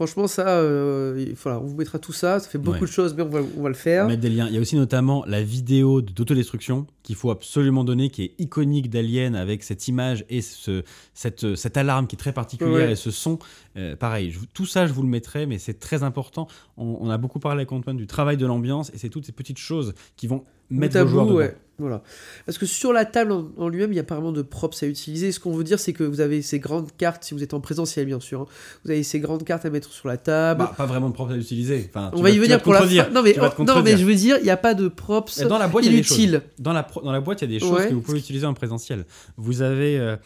Franchement, 0.00 0.26
ça, 0.28 0.48
euh, 0.48 1.14
il- 1.28 1.34
voilà, 1.34 1.60
on 1.60 1.66
vous 1.66 1.76
mettra 1.76 1.98
tout 1.98 2.14
ça. 2.14 2.40
Ça 2.40 2.48
fait 2.48 2.56
beaucoup 2.56 2.76
Ouais. 2.76 2.86
de 2.86 2.86
choses, 2.86 3.12
mais 3.12 3.22
on 3.22 3.28
va, 3.28 3.40
on 3.58 3.62
va 3.62 3.68
le 3.68 3.74
faire. 3.74 4.06
mettre 4.06 4.22
des 4.22 4.30
liens. 4.30 4.46
Il 4.48 4.54
y 4.54 4.56
a 4.56 4.60
aussi 4.62 4.76
notamment 4.76 5.26
la 5.26 5.42
vidéo 5.42 6.00
de- 6.00 6.10
d'autodestruction 6.10 6.86
qu'il 7.02 7.16
faut 7.16 7.30
absolument 7.30 7.84
donner, 7.84 8.08
qui 8.08 8.22
est 8.22 8.32
iconique 8.38 8.88
d'Alien 8.88 9.34
avec 9.36 9.62
cette 9.62 9.88
image 9.88 10.24
et 10.30 10.40
ce, 10.40 10.84
cette, 11.12 11.54
cette 11.54 11.76
alarme 11.76 12.06
qui 12.06 12.16
est 12.16 12.18
très 12.18 12.32
particulière 12.32 12.72
Ouais. 12.86 12.92
et 12.92 12.96
ce 12.96 13.10
son. 13.10 13.38
Euh, 13.76 13.94
pareil, 13.94 14.30
je- 14.30 14.38
tout 14.54 14.64
ça 14.64 14.86
je 14.86 14.94
vous 14.94 15.02
le 15.02 15.08
mettrai, 15.08 15.44
mais 15.44 15.58
c'est 15.58 15.78
très 15.78 16.02
important. 16.02 16.48
On, 16.78 16.96
on 17.02 17.10
a 17.10 17.18
beaucoup 17.18 17.38
parlé 17.38 17.58
avec 17.58 17.70
Antoine 17.72 17.98
du 17.98 18.06
travail 18.06 18.38
de 18.38 18.46
l'ambiance 18.46 18.90
et 18.94 18.96
c'est 18.96 19.10
toutes 19.10 19.26
ces 19.26 19.32
petites 19.32 19.58
choses 19.58 19.92
qui 20.16 20.26
vont 20.28 20.44
mettre 20.70 20.96
à 20.98 21.04
bout, 21.04 21.32
ouais. 21.32 21.56
Voilà. 21.78 22.02
Parce 22.44 22.58
que 22.58 22.66
sur 22.66 22.92
la 22.92 23.06
table 23.06 23.32
en, 23.32 23.48
en 23.56 23.68
lui-même, 23.70 23.90
il 23.90 23.96
y 23.96 23.98
a 23.98 24.02
apparemment 24.02 24.32
de 24.32 24.42
props 24.42 24.82
à 24.82 24.86
utiliser. 24.86 25.32
Ce 25.32 25.40
qu'on 25.40 25.52
veut 25.52 25.64
dire, 25.64 25.78
c'est 25.80 25.94
que 25.94 26.04
vous 26.04 26.20
avez 26.20 26.42
ces 26.42 26.58
grandes 26.58 26.90
cartes, 26.98 27.24
si 27.24 27.32
vous 27.32 27.42
êtes 27.42 27.54
en 27.54 27.60
présentiel, 27.60 28.04
bien 28.04 28.20
sûr. 28.20 28.42
hein. 28.42 28.46
Vous 28.84 28.90
avez 28.90 29.02
ces 29.02 29.18
grandes 29.18 29.44
cartes 29.44 29.64
à 29.64 29.70
mettre 29.70 29.90
sur 29.90 30.06
la 30.06 30.18
table. 30.18 30.58
Bah, 30.60 30.74
pas 30.76 30.84
vraiment 30.84 31.08
de 31.08 31.14
propre 31.14 31.32
à 31.32 31.36
utiliser. 31.38 31.88
Enfin, 31.88 32.10
on 32.12 32.20
va 32.20 32.28
y 32.28 32.38
venir 32.38 32.58
te 32.58 32.64
pour 32.64 32.74
la 32.74 32.82
fin. 32.82 33.08
Non 33.14 33.22
mais, 33.22 33.34
non, 33.34 33.82
je 33.96 34.04
veux 34.04 34.14
dire, 34.14 34.36
il 34.40 34.44
n'y 34.44 34.50
a 34.50 34.58
pas 34.58 34.74
de 34.74 34.88
props 34.88 35.40
Dans 35.46 35.56
la 35.56 35.68
boîte, 35.68 35.86
inutiles. 35.86 36.42
Dans 36.58 36.74
la, 36.74 36.86
dans 37.02 37.12
la 37.12 37.20
boîte, 37.22 37.40
il 37.40 37.50
y 37.50 37.56
a 37.56 37.58
des 37.58 37.64
choses 37.64 37.72
Ouais. 37.78 37.88
que 37.88 37.94
vous 37.94 38.02
pouvez 38.02 38.18
utiliser 38.18 38.44
en 38.44 38.52
présentiel. 38.52 39.06
Vous 39.38 39.62
avez 39.62 39.98
euh, 39.98 40.16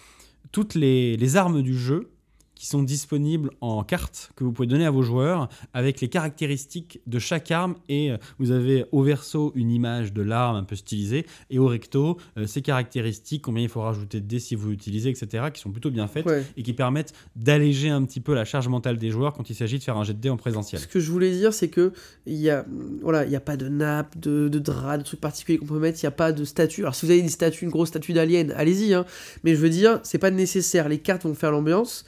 toutes 0.50 0.74
les, 0.74 1.16
les 1.16 1.36
armes 1.36 1.62
du 1.62 1.78
jeu 1.78 2.08
qui 2.54 2.66
sont 2.66 2.82
disponibles 2.82 3.50
en 3.60 3.82
carte 3.84 4.30
que 4.36 4.44
vous 4.44 4.52
pouvez 4.52 4.68
donner 4.68 4.86
à 4.86 4.90
vos 4.90 5.02
joueurs 5.02 5.48
avec 5.72 6.00
les 6.00 6.08
caractéristiques 6.08 7.00
de 7.06 7.18
chaque 7.18 7.50
arme 7.50 7.74
et 7.88 8.10
euh, 8.12 8.16
vous 8.38 8.50
avez 8.50 8.84
au 8.92 9.02
verso 9.02 9.52
une 9.54 9.70
image 9.70 10.12
de 10.12 10.22
l'arme 10.22 10.56
un 10.56 10.64
peu 10.64 10.76
stylisée 10.76 11.26
et 11.50 11.58
au 11.58 11.66
recto 11.66 12.18
euh, 12.38 12.46
ses 12.46 12.62
caractéristiques, 12.62 13.42
combien 13.42 13.62
il 13.62 13.68
faut 13.68 13.80
rajouter 13.82 14.20
de 14.20 14.26
dés 14.26 14.38
si 14.38 14.54
vous 14.54 14.70
l'utilisez, 14.70 15.10
etc. 15.10 15.46
qui 15.52 15.60
sont 15.60 15.70
plutôt 15.70 15.90
bien 15.90 16.06
faites 16.06 16.24
Ouais. 16.26 16.42
et 16.56 16.62
qui 16.62 16.72
permettent 16.72 17.12
d'alléger 17.36 17.90
un 17.90 18.02
petit 18.04 18.20
peu 18.20 18.34
la 18.34 18.44
charge 18.44 18.68
mentale 18.68 18.96
des 18.98 19.10
joueurs 19.10 19.32
quand 19.34 19.50
il 19.50 19.54
s'agit 19.54 19.78
de 19.78 19.82
faire 19.84 19.96
un 19.96 20.04
jet 20.04 20.14
de 20.14 20.20
dés 20.20 20.30
en 20.30 20.36
présentiel. 20.36 20.80
Ce 20.80 20.86
que 20.86 21.00
je 21.00 21.10
voulais 21.10 21.30
dire, 21.32 21.52
c'est 21.52 21.68
que 21.68 21.92
il 22.24 22.36
y 22.36 22.48
a, 22.50 22.64
voilà, 23.02 23.24
il 23.24 23.30
y 23.30 23.36
a 23.36 23.40
pas 23.40 23.56
de 23.56 23.68
nappe, 23.68 24.18
de, 24.18 24.48
de 24.48 24.58
drap, 24.58 24.98
de 24.98 25.02
trucs 25.02 25.20
particuliers 25.20 25.58
qu'on 25.58 25.66
peut 25.66 25.78
mettre. 25.78 25.98
Il 26.02 26.06
n'y 26.06 26.08
a 26.08 26.12
pas 26.12 26.32
de 26.32 26.44
statue. 26.44 26.82
Alors 26.82 26.94
si 26.94 27.04
vous 27.04 27.10
avez 27.12 27.20
une 27.20 27.28
statue, 27.28 27.64
une 27.64 27.70
grosse 27.70 27.88
statue 27.88 28.12
d'alien, 28.12 28.52
allez-y. 28.56 28.94
Hein. 28.94 29.04
Mais 29.42 29.54
je 29.54 29.60
veux 29.60 29.70
dire, 29.70 30.00
c'est 30.02 30.18
pas 30.18 30.30
nécessaire. 30.30 30.88
Les 30.88 30.98
cartes 30.98 31.24
vont 31.24 31.34
faire 31.34 31.50
l'ambiance. 31.50 32.04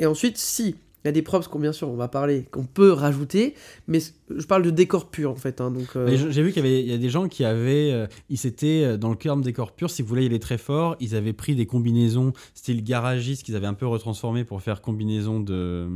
Et 0.00 0.06
ensuite, 0.06 0.38
si 0.38 0.74
il 1.04 1.06
y 1.06 1.10
a 1.10 1.12
des 1.12 1.22
props 1.22 1.48
qu'on 1.48 1.58
bien 1.58 1.72
sûr 1.72 1.88
on 1.88 1.96
va 1.96 2.08
parler, 2.08 2.44
qu'on 2.50 2.64
peut 2.64 2.92
rajouter, 2.92 3.54
mais 3.88 4.00
je 4.28 4.44
parle 4.46 4.62
de 4.62 4.70
décor 4.70 5.10
pur 5.10 5.30
en 5.30 5.36
fait. 5.36 5.60
hein, 5.60 5.70
donc 5.70 5.96
euh, 5.96 6.30
J'ai 6.30 6.42
vu 6.42 6.52
qu'il 6.52 6.62
y 6.62 6.68
avait 6.68 6.82
il 6.84 6.92
a 6.92 6.98
des 6.98 7.08
gens 7.08 7.26
qui 7.28 7.44
avaient, 7.44 7.90
euh, 7.90 8.06
ils 8.28 8.36
s'étaient 8.36 8.84
euh, 8.84 8.96
dans 8.98 9.08
le 9.08 9.16
terme 9.16 9.40
décor 9.40 9.72
pur. 9.72 9.88
Si 9.88 10.02
vous 10.02 10.08
voulez 10.08 10.24
y 10.24 10.26
aller 10.26 10.38
très 10.38 10.58
fort, 10.58 10.96
ils 11.00 11.14
avaient 11.14 11.32
pris 11.32 11.54
des 11.54 11.64
combinaisons 11.64 12.34
style 12.54 12.84
garagiste 12.84 13.44
qu'ils 13.44 13.56
avaient 13.56 13.66
un 13.66 13.74
peu 13.74 13.86
retransformé 13.86 14.44
pour 14.44 14.60
faire 14.60 14.82
combinaison 14.82 15.40
de 15.40 15.88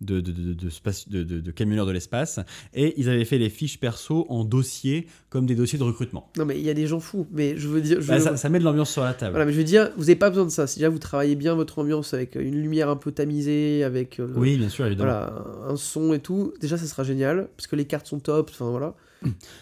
de, 0.00 0.20
de, 0.20 0.30
de, 0.54 0.70
space- 0.70 1.06
camionneurs 1.54 1.86
de 1.86 1.92
l'espace, 1.92 2.40
et 2.74 2.94
ils 2.98 3.08
avaient 3.08 3.24
fait 3.24 3.38
les 3.38 3.50
fiches 3.50 3.78
perso 3.80 4.26
en 4.28 4.44
dossier 4.44 5.06
comme 5.28 5.46
des 5.46 5.54
dossiers 5.54 5.78
de 5.78 5.84
recrutement. 5.84 6.30
non 6.38 6.44
mais 6.46 6.58
il 6.58 6.64
y 6.64 6.70
a 6.70 6.74
des 6.74 6.86
gens 6.86 7.00
fous. 7.00 7.26
Mais 7.32 7.56
je 7.56 7.68
veux 7.68 7.80
dire, 7.80 8.00
je 8.00 8.08
Bah, 8.08 8.16
veux- 8.18 8.24
ça, 8.24 8.36
ça 8.36 8.48
met 8.48 8.58
de 8.58 8.64
l'ambiance 8.64 8.90
sur 8.90 9.02
la 9.02 9.14
table. 9.14 9.32
Voilà, 9.32 9.44
mais 9.46 9.52
je 9.52 9.58
veux 9.58 9.64
dire, 9.64 9.90
vous 9.96 10.02
n'avez 10.04 10.16
pas 10.16 10.30
besoin 10.30 10.44
de 10.46 10.50
ça. 10.50 10.66
Si 10.66 10.78
déjà 10.78 10.88
vous 10.88 10.98
travaillez 10.98 11.36
bien 11.36 11.54
votre 11.54 11.78
ambiance 11.78 12.14
avec 12.14 12.34
une 12.36 12.60
lumière 12.60 12.88
un 12.88 12.96
peu 12.96 13.12
tamisée, 13.12 13.84
avec 13.84 14.20
euh, 14.20 14.32
Oui, 14.36 14.56
bien 14.56 14.68
sûr, 14.68 14.86
évidemment. 14.86 15.10
voilà, 15.10 15.44
un 15.68 15.76
son 15.76 16.12
et 16.14 16.20
tout, 16.20 16.52
déjà 16.60 16.76
ça 16.76 16.86
sera 16.86 17.04
génial, 17.04 17.48
parce 17.56 17.66
que 17.66 17.76
les 17.76 17.84
cartes 17.84 18.06
sont 18.06 18.20
top, 18.20 18.50
enfin 18.52 18.70
voilà. 18.70 18.94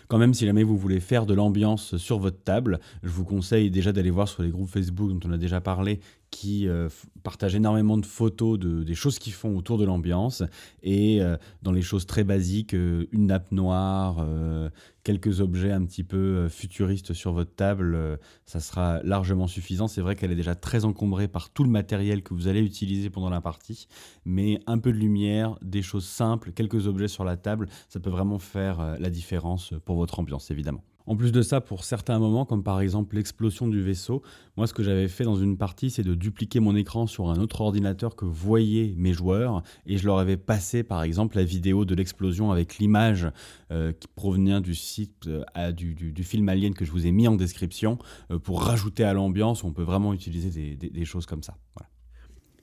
Quand 0.06 0.18
même, 0.18 0.34
si 0.34 0.46
jamais 0.46 0.62
vous 0.62 0.76
voulez 0.78 1.00
faire 1.00 1.26
de 1.26 1.34
l'ambiance 1.34 1.96
sur 1.96 2.20
votre 2.20 2.40
table, 2.44 2.78
je 3.02 3.08
vous 3.08 3.24
conseille 3.24 3.72
déjà 3.72 3.90
d'aller 3.92 4.10
voir 4.12 4.28
sur 4.28 4.44
les 4.44 4.50
groupes 4.50 4.68
Facebook 4.70 5.10
dont 5.10 5.28
on 5.28 5.32
a 5.32 5.36
déjà 5.36 5.60
parlé, 5.60 5.98
qui 6.30 6.68
euh, 6.68 6.88
partagent 7.22 7.54
énormément 7.54 7.96
de 7.96 8.06
photos 8.06 8.58
de, 8.58 8.82
des 8.82 8.94
choses 8.94 9.18
qu'ils 9.18 9.32
font 9.32 9.56
autour 9.56 9.78
de 9.78 9.84
l'ambiance. 9.84 10.42
Et 10.82 11.22
euh, 11.22 11.36
dans 11.62 11.72
les 11.72 11.82
choses 11.82 12.06
très 12.06 12.24
basiques, 12.24 12.74
euh, 12.74 13.06
une 13.12 13.26
nappe 13.26 13.50
noire, 13.52 14.18
euh, 14.20 14.68
quelques 15.04 15.40
objets 15.40 15.72
un 15.72 15.84
petit 15.84 16.04
peu 16.04 16.48
futuristes 16.48 17.14
sur 17.14 17.32
votre 17.32 17.54
table, 17.54 18.18
ça 18.44 18.60
sera 18.60 19.02
largement 19.04 19.46
suffisant. 19.46 19.88
C'est 19.88 20.02
vrai 20.02 20.16
qu'elle 20.16 20.32
est 20.32 20.36
déjà 20.36 20.54
très 20.54 20.84
encombrée 20.84 21.28
par 21.28 21.50
tout 21.50 21.64
le 21.64 21.70
matériel 21.70 22.22
que 22.22 22.34
vous 22.34 22.46
allez 22.46 22.60
utiliser 22.60 23.08
pendant 23.08 23.30
la 23.30 23.40
partie, 23.40 23.88
mais 24.26 24.60
un 24.66 24.78
peu 24.78 24.92
de 24.92 24.98
lumière, 24.98 25.56
des 25.62 25.80
choses 25.82 26.06
simples, 26.06 26.52
quelques 26.52 26.86
objets 26.86 27.08
sur 27.08 27.24
la 27.24 27.38
table, 27.38 27.68
ça 27.88 28.00
peut 28.00 28.10
vraiment 28.10 28.38
faire 28.38 28.96
la 28.98 29.08
différence 29.08 29.72
pour 29.86 29.96
votre 29.96 30.18
ambiance, 30.18 30.50
évidemment. 30.50 30.84
En 31.08 31.16
plus 31.16 31.32
de 31.32 31.40
ça, 31.40 31.62
pour 31.62 31.84
certains 31.84 32.18
moments, 32.18 32.44
comme 32.44 32.62
par 32.62 32.80
exemple 32.82 33.16
l'explosion 33.16 33.66
du 33.66 33.80
vaisseau, 33.82 34.22
moi 34.58 34.66
ce 34.66 34.74
que 34.74 34.82
j'avais 34.82 35.08
fait 35.08 35.24
dans 35.24 35.36
une 35.36 35.56
partie, 35.56 35.90
c'est 35.90 36.02
de 36.02 36.14
dupliquer 36.14 36.60
mon 36.60 36.76
écran 36.76 37.06
sur 37.06 37.30
un 37.30 37.38
autre 37.40 37.62
ordinateur 37.62 38.14
que 38.14 38.26
voyaient 38.26 38.94
mes 38.96 39.14
joueurs, 39.14 39.62
et 39.86 39.96
je 39.96 40.04
leur 40.04 40.18
avais 40.18 40.36
passé 40.36 40.82
par 40.82 41.02
exemple 41.02 41.36
la 41.36 41.44
vidéo 41.44 41.86
de 41.86 41.94
l'explosion 41.94 42.52
avec 42.52 42.76
l'image 42.76 43.26
euh, 43.72 43.92
qui 43.92 44.06
provenait 44.14 44.60
du 44.60 44.74
site, 44.74 45.28
euh, 45.28 45.72
du, 45.72 46.22
film 46.24 46.48
Alien 46.50 46.74
que 46.74 46.84
je 46.84 46.92
vous 46.92 47.06
ai 47.06 47.10
mis 47.10 47.26
en 47.26 47.36
description, 47.36 47.98
euh, 48.30 48.38
pour 48.38 48.62
rajouter 48.62 49.02
à 49.02 49.14
l'ambiance, 49.14 49.64
on 49.64 49.72
peut 49.72 49.82
vraiment 49.82 50.12
utiliser 50.12 50.50
des, 50.50 50.76
des- 50.76 50.90
des 50.90 51.04
choses 51.06 51.24
comme 51.24 51.42
ça. 51.42 51.56
Voilà. 51.74 51.88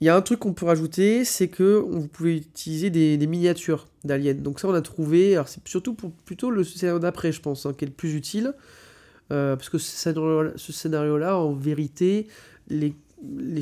Il 0.06 0.10
y 0.10 0.12
a 0.12 0.16
un 0.16 0.22
truc 0.22 0.38
qu'on 0.38 0.54
peut 0.54 0.68
rajouter, 0.68 1.26
c'est 1.26 1.48
que 1.48 1.78
vous 1.78 2.08
pouvez 2.08 2.38
utiliser 2.38 2.92
des, 2.92 3.26
miniatures 3.26 3.88
d'aliens. 4.04 4.36
Donc 4.36 4.60
ça, 4.60 4.68
on 4.68 4.74
a 4.76 4.82
trouvé. 4.84 5.34
Alors 5.34 5.48
c'est 5.48 5.68
surtout 5.68 5.96
pour 5.96 6.12
plutôt 6.12 6.52
le 6.52 6.64
scénario 6.64 7.00
d'après, 7.00 7.32
je 7.32 7.42
pense, 7.42 7.66
hein, 7.66 7.74
qui 7.76 7.86
est 7.86 7.88
le 7.88 7.94
plus 7.94 8.14
utile, 8.14 8.54
Euh, 9.32 9.56
parce 9.56 9.70
que 9.70 9.80
ce 9.80 9.90
scénario- 9.90 10.52
ce 10.58 10.72
scénario-là, 10.72 11.40
en 11.40 11.54
vérité, 11.54 12.28
les 12.70 12.94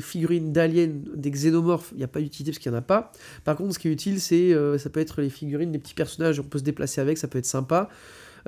figurines 0.02 0.52
d'aliens, 0.52 0.90
des 1.14 1.30
xénomorphes, 1.30 1.92
il 1.92 1.98
n'y 1.98 2.04
a 2.04 2.08
pas 2.08 2.20
d'utilité 2.20 2.50
parce 2.50 2.58
qu'il 2.58 2.70
n'y 2.72 2.76
en 2.76 2.80
a 2.80 2.82
pas. 2.82 3.10
Par 3.44 3.56
contre, 3.56 3.72
ce 3.72 3.78
qui 3.78 3.88
est 3.88 3.92
utile, 3.92 4.20
c'est 4.20 4.52
euh, 4.52 4.76
ça 4.76 4.90
peut 4.90 5.00
être 5.00 5.22
les 5.22 5.30
figurines, 5.30 5.72
des 5.72 5.78
petits 5.78 5.94
personnages, 5.94 6.38
on 6.40 6.42
peut 6.42 6.58
se 6.58 6.64
déplacer 6.64 7.00
avec, 7.00 7.16
ça 7.16 7.26
peut 7.26 7.38
être 7.38 7.46
sympa. 7.46 7.88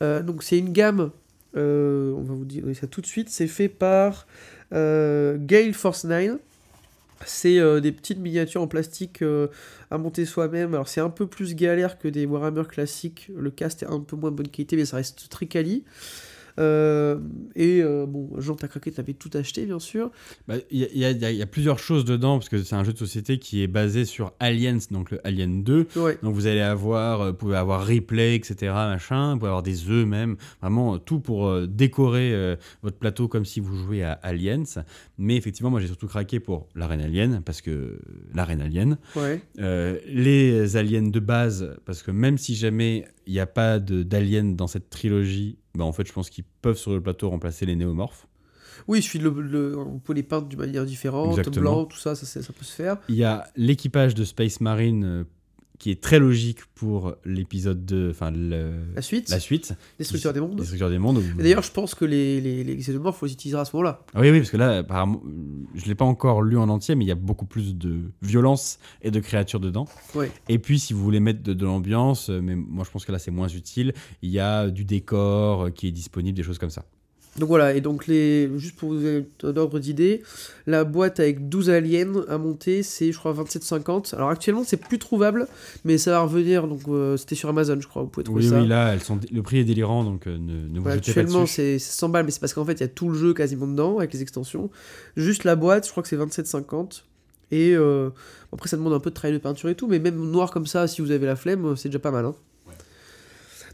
Euh, 0.03 0.23
donc 0.23 0.43
c'est 0.43 0.59
une 0.59 0.73
gamme, 0.75 1.13
euh, 1.57 2.13
on 2.13 2.25
va 2.25 2.35
vous 2.35 2.45
dire 2.45 2.63
ça 2.79 2.87
tout 2.87 3.01
de 3.01 3.07
suite, 3.07 3.31
c'est 3.31 3.47
fait 3.47 3.71
par 3.71 4.27
Gale 4.71 5.73
Force 5.73 6.05
9. 6.05 6.37
C'est 7.25 7.59
euh, 7.59 7.81
des 7.81 7.93
petites 7.93 8.19
miniatures 8.19 8.61
en 8.61 8.67
plastique 8.67 9.23
euh, 9.23 9.49
à 9.91 9.99
monter 9.99 10.27
soi-même. 10.27 10.75
Alors 10.75 10.89
c'est 10.89 11.01
un 11.01 11.11
peu 11.11 11.27
plus 11.27 11.55
galère 11.55 11.99
que 11.99 12.09
des 12.09 12.27
Warhammer 12.27 12.65
classiques. 12.69 13.31
Le 13.35 13.51
cast 13.51 13.83
est 13.83 13.87
un 13.87 14.01
peu 14.01 14.17
moins 14.17 14.31
bonne 14.31 14.49
qualité, 14.49 14.77
mais 14.77 14.85
ça 14.85 14.97
reste 14.97 15.29
très 15.31 15.47
quali. 15.47 15.85
Euh, 16.59 17.19
et 17.55 17.81
euh, 17.83 18.07
bon, 18.07 18.31
Jean, 18.39 18.55
t'as 18.57 18.69
craqué, 18.69 18.91
t'avais 18.93 19.13
tout 19.15 19.31
acheté, 19.35 19.67
bien 19.67 19.79
sûr. 19.79 20.11
Bah, 20.49 20.55
Il 20.71 20.81
y, 20.81 20.85
a- 20.85 20.89
il 20.93 20.99
y 20.99 21.05
a- 21.05 21.11
y 21.11 21.25
a- 21.25 21.31
il 21.31 21.37
y 21.37 21.43
a 21.43 21.47
plusieurs 21.47 21.79
choses 21.79 22.05
dedans, 22.05 22.39
parce 22.39 22.49
que 22.49 22.63
c'est 22.63 22.75
un 22.75 22.85
jeu 22.85 22.93
de 22.93 22.99
société 22.99 23.39
qui 23.39 23.63
est 23.63 23.67
basé 23.67 24.05
sur 24.05 24.33
Aliens, 24.41 24.79
donc 24.91 25.11
le 25.11 25.27
Alien 25.27 25.63
2. 25.63 25.87
Ouais. 25.97 26.19
Donc 26.23 26.35
vous 26.35 26.47
allez 26.47 26.61
avoir, 26.61 27.21
euh, 27.21 27.31
vous 27.31 27.37
pouvez 27.37 27.57
avoir 27.57 27.87
replay, 27.87 28.35
etc. 28.37 28.73
Machin, 28.73 29.33
vous 29.35 29.39
pouvez 29.41 29.49
avoir 29.49 29.63
des 29.63 29.89
œufs 29.91 30.07
même, 30.07 30.37
vraiment 30.61 30.99
tout 30.99 31.21
pour 31.21 31.67
décorer 31.67 32.57
votre 32.83 32.97
plateau 32.97 33.29
comme 33.29 33.45
si 33.45 33.61
vous 33.61 33.77
jouiez 33.77 34.05
à 34.05 34.13
Aliens. 34.23 34.63
Mais 35.19 35.37
effectivement, 35.37 35.71
moi 35.71 35.81
j'ai 35.81 35.87
surtout 35.87 36.07
craqué 36.09 36.41
pour 36.41 36.69
l'arène 36.75 37.01
Alien, 37.01 37.43
parce 37.45 37.61
que 37.61 37.99
l'arène 38.35 38.61
Alien, 38.61 38.99
Ouais. 39.15 39.41
Euh, 39.61 39.99
les 40.07 40.77
aliens 40.77 41.03
de 41.09 41.21
base, 41.21 41.75
parce 41.85 42.03
que 42.03 42.11
même 42.11 42.39
si 42.39 42.55
jamais 42.55 43.07
il 43.27 43.33
n'y 43.33 43.41
a 43.41 43.47
pas 43.47 43.79
d'aliens 43.79 44.45
dans 44.45 44.67
cette 44.67 44.91
trilogie, 44.91 45.59
bah 45.77 45.85
en 45.85 45.93
fait 45.93 46.07
je 46.07 46.13
pense 46.13 46.31
qu'ils 46.31 46.45
peuvent 46.63 46.77
sur 46.79 46.93
le 46.93 47.01
plateau 47.01 47.31
remplacer 47.31 47.67
les 47.67 47.77
néomorphes. 47.77 48.27
Oui, 48.89 49.01
suffit 49.03 49.19
de 49.19 49.29
le, 49.29 49.41
le- 49.43 49.79
on 49.79 49.99
peut 49.99 50.13
les 50.13 50.23
peindre 50.23 50.49
d'une 50.49 50.59
manière 50.59 50.85
différente, 50.85 51.31
Exactement. 51.39 51.61
blanc, 51.63 51.85
tout 51.87 51.97
ça, 51.97 52.15
ça, 52.15 52.27
ça 52.27 52.53
peut 52.53 52.65
se 52.65 52.75
faire. 52.75 52.99
Il 53.09 53.15
y 53.15 53.25
a 53.25 53.47
l'équipage 53.57 54.15
de 54.15 54.25
Space 54.25 54.61
Marine 54.61 55.05
euh, 55.05 55.25
qui 55.79 55.91
est 55.91 56.01
très 56.01 56.19
logique 56.19 56.61
pour 56.75 57.15
l'épisode 57.25 57.85
2, 57.85 58.11
enfin 58.11 58.31
La 58.31 59.03
suite, 59.03 59.29
la 59.29 59.41
suite, 59.41 59.75
Destructeur 59.99 60.33
des 60.33 60.41
mondes. 60.41 60.57
Destructeur 60.57 60.91
des 60.91 60.99
mondes. 60.99 61.23
D'ailleurs, 61.39 61.63
je 61.63 61.73
pense 61.73 61.95
que 61.95 62.05
les, 62.05 62.41
les, 62.41 62.65
les 62.65 62.77
xénomorphes, 62.77 63.23
on 63.23 63.27
les 63.27 63.33
utilisera 63.33 63.63
à 63.63 63.65
ce 63.65 63.75
moment-là. 63.77 64.05
Ah 64.15 64.21
oui, 64.21 64.31
oui, 64.31 64.39
parce 64.39 64.51
que 64.51 64.57
là, 64.57 64.79
apparemment, 64.79 65.23
je 65.75 65.83
ne 65.83 65.89
l'ai 65.89 65.95
pas 65.95 66.05
encore 66.05 66.43
lu 66.43 66.57
en 66.59 66.69
entier, 66.69 66.95
mais 66.95 67.05
il 67.05 67.09
y 67.09 67.13
a 67.13 67.17
beaucoup 67.17 67.47
plus 67.47 67.77
de 67.77 68.01
violence 68.23 68.79
et 69.03 69.11
de 69.11 69.21
créatures 69.21 69.61
dedans. 69.61 69.87
Ouais. 70.15 70.31
Et 70.49 70.59
puis, 70.59 70.79
si 70.79 70.93
vous 70.93 71.03
voulez 71.03 71.21
mettre 71.21 71.43
de, 71.43 71.53
de 71.55 71.65
l'ambiance, 71.65 72.31
euh, 72.31 72.41
mais 72.41 72.55
moi 72.55 72.85
je 72.85 72.91
pense 72.91 73.05
que 73.05 73.13
là 73.13 73.19
c'est 73.19 73.31
moins 73.31 73.49
utile, 73.49 73.93
il 74.23 74.31
y 74.31 74.41
a 74.41 74.71
du 74.71 74.85
décor 74.85 75.67
euh, 75.67 75.71
qui 75.71 75.89
est 75.89 75.93
disponible, 75.93 76.37
des 76.37 76.43
choses 76.43 76.59
comme 76.59 76.71
ça. 76.71 76.85
Donc 77.39 77.49
voilà, 77.49 77.75
et 77.75 77.81
donc 77.83 78.07
les, 78.07 78.49
juste 78.59 78.77
pour 78.77 78.91
vous 78.91 78.97
donner 79.01 79.27
un 79.43 79.57
ordre 79.59 79.79
d'idée, 79.79 80.23
la 80.67 80.85
boîte 80.85 81.21
avec 81.21 81.49
12 81.51 81.69
aliens 81.69 82.25
à 82.29 82.39
monter, 82.39 82.83
c'est 82.83 83.13
je 83.13 83.19
crois 83.19 83.35
27,50. 83.35 84.15
Alors 84.15 84.31
actuellement 84.31 84.65
c'est 84.65 84.79
plus 84.79 84.99
trouvable, 84.99 85.47
mais 85.85 85.99
ça 85.99 86.13
va 86.13 86.21
revenir, 86.21 86.67
donc 86.67 86.81
euh, 86.89 87.17
c'était 87.19 87.35
sur 87.35 87.49
Amazon 87.51 87.77
je 87.79 87.87
crois, 87.87 88.03
vous 88.03 88.09
pouvez 88.09 88.25
trouver 88.25 88.43
Oui, 88.45 88.49
ça. 88.49 88.61
oui, 88.61 88.67
là, 88.67 88.93
elles 88.95 89.03
sont, 89.03 89.21
le 89.31 89.43
prix 89.43 89.59
est 89.59 89.65
délirant, 89.65 90.03
donc 90.03 90.27
euh, 90.27 90.39
ne, 90.39 90.67
ne 90.69 90.77
vous 90.77 90.83
Voilà, 90.85 90.97
jetez 90.97 91.13
pas 91.13 91.21
actuellement 91.21 91.45
c'est 91.47 91.79
100 91.79 92.09
balles, 92.09 92.25
mais 92.25 92.31
c'est 92.31 92.41
parce 92.41 92.55
qu'en 92.55 92.65
fait 92.65 92.73
il 92.75 92.81
y 92.81 92.85
a 92.85 92.89
tout 92.89 93.11
le 93.11 93.19
jeu 93.19 93.35
quasiment 93.35 93.67
dedans 93.67 93.99
avec 93.99 94.15
les 94.15 94.23
extensions. 94.23 94.71
Juste 95.17 95.45
la 95.45 95.57
boîte, 95.57 95.85
je 95.87 95.91
crois 95.91 96.03
que 96.03 96.09
c'est 96.09 96.17
27,50. 96.17 97.03
Et 97.53 97.75
euh, 97.77 98.11
après 98.53 98.69
ça 98.69 98.77
demande 98.77 98.95
un 98.95 98.99
peu 99.01 99.11
de 99.11 99.15
travail 99.15 99.35
de 99.37 99.43
peinture 99.43 99.69
et 99.69 99.75
tout, 99.75 99.87
mais 99.89 99.99
même 99.99 100.17
noir 100.31 100.51
comme 100.51 100.67
ça, 100.67 100.89
si 100.89 101.03
vous 101.03 101.11
avez 101.11 101.27
la 101.27 101.37
flemme, 101.37 101.77
c'est 101.77 101.91
déjà 101.91 101.99
pas 101.99 102.11
mal. 102.11 102.25
hein. 102.25 102.35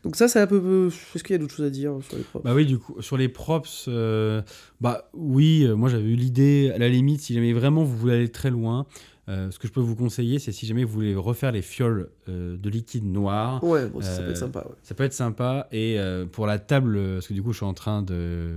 Donc 0.05 0.17
ça 0.17 0.27
c'est 0.29 0.41
un 0.41 0.47
peu... 0.47 0.89
Est-ce 1.15 1.23
qu'il 1.23 1.35
y 1.35 1.37
a 1.37 1.39
d'autres 1.39 1.55
choses 1.55 1.67
à 1.67 1.71
dire 1.71 1.97
sur 2.09 2.17
les 2.17 2.25
props? 2.25 2.45
Bah 2.45 2.55
oui, 2.55 2.67
du 2.67 2.79
coup, 2.79 3.01
sur 3.01 3.17
les 3.17 3.29
props, 3.29 3.85
euh, 3.89 4.43
bah 4.81 5.09
oui, 5.15 5.63
euh, 5.65 5.75
moi 5.77 5.89
j'avais 5.89 6.09
eu 6.11 6.17
l'idée, 6.17 6.73
à 6.75 6.79
la 6.79 6.89
limite, 6.89 7.21
si 7.21 7.35
jamais 7.35 7.53
vraiment 7.53 7.85
vous 7.85 7.97
voulez 7.97 8.15
aller 8.15 8.29
très 8.29 8.51
loin, 8.51 8.87
euh, 9.29 9.53
ce 9.53 9.61
que 9.61 9.69
je 9.69 9.73
peux 9.73 9.81
vous 9.81 9.95
conseiller, 9.95 10.41
c'est 10.41 10.51
si 10.51 10.67
jamais 10.67 10.83
vous 10.83 10.93
voulez 10.93 11.15
refaire 11.15 11.53
les 11.53 11.63
fioles 11.63 12.11
euh, 12.29 12.57
de 12.57 12.69
liquide 12.69 13.05
noir, 13.05 13.63
Ouais, 13.63 13.87
bon, 13.89 14.01
ça, 14.01 14.17
ça 14.17 14.23
peut 14.23 14.31
être 14.31 14.37
sympa. 14.39 14.65
ouais. 14.69 14.75
ça 14.83 14.95
peut 14.97 15.05
être 15.05 15.13
sympa. 15.13 15.69
Et 15.71 15.97
pour 16.33 16.47
la 16.49 16.59
table, 16.59 16.99
parce 17.15 17.29
que 17.29 17.35
du 17.35 17.43
coup, 17.43 17.53
je 17.53 17.59
suis 17.59 17.67
en 17.67 17.75
train 17.75 18.03
de 18.03 18.57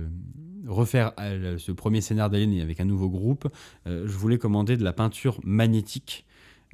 refaire 0.66 1.12
ce 1.58 1.70
premier 1.70 2.00
scénario 2.00 2.28
d'Alien 2.32 2.60
avec 2.60 2.80
un 2.80 2.84
nouveau 2.84 3.08
groupe, 3.08 3.46
je 3.86 4.02
voulais 4.16 4.38
commander 4.38 4.76
de 4.76 4.82
la 4.82 4.92
peinture 4.92 5.38
magnétique. 5.44 6.26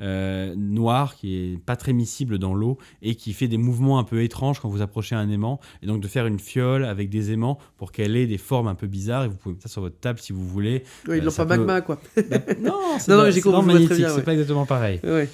Euh, 0.02 0.54
noire 0.56 1.14
qui 1.16 1.35
est 1.37 1.59
pas 1.59 1.76
très 1.76 1.92
miscible 1.92 2.38
dans 2.38 2.54
l'eau 2.54 2.76
et 3.02 3.14
qui 3.14 3.32
fait 3.32 3.49
des 3.49 3.56
mouvements 3.56 3.99
un 3.99 4.04
peu 4.04 4.23
étranges 4.23 4.61
quand 4.61 4.68
vous 4.68 4.82
approchez 4.82 5.14
un 5.14 5.28
aimant. 5.30 5.61
Et 5.82 5.87
donc 5.87 6.00
de 6.02 6.09
faire 6.09 6.26
une 6.26 6.38
fiole 6.38 6.85
avec 6.85 7.09
des 7.09 7.30
aimants 7.32 7.59
pour 7.78 7.92
qu'elle 7.92 8.16
ait 8.16 8.26
des 8.26 8.38
formes 8.38 8.66
un 8.68 8.75
peu 8.75 8.87
bizarres. 8.87 9.25
Et 9.25 9.28
vous 9.28 9.37
pouvez 9.37 9.54
mettre 9.54 9.68
ça 9.68 9.73
sur 9.73 9.82
votre 9.82 9.99
table 10.00 10.18
si 10.18 10.32
vous 10.32 10.47
voulez. 10.47 10.82
Ouais, 11.09 11.18
ils 11.18 11.23
euh, 11.23 11.25
l'ont 11.26 11.32
pas 11.32 11.44
peut- 11.47 11.56
magma 11.56 11.80
quoi. 11.80 12.00
Bah, 12.30 12.38
non 12.61 12.75
c'est 12.99 13.11
Non, 13.12 13.30
j'ai 13.30 13.40
compris, 13.40 13.66
magnétique 13.66 14.06
c'est 14.09 14.25
pas 14.25 14.32
exactement 14.32 14.66
pareil. 14.66 15.00
Ouais. 15.04 15.28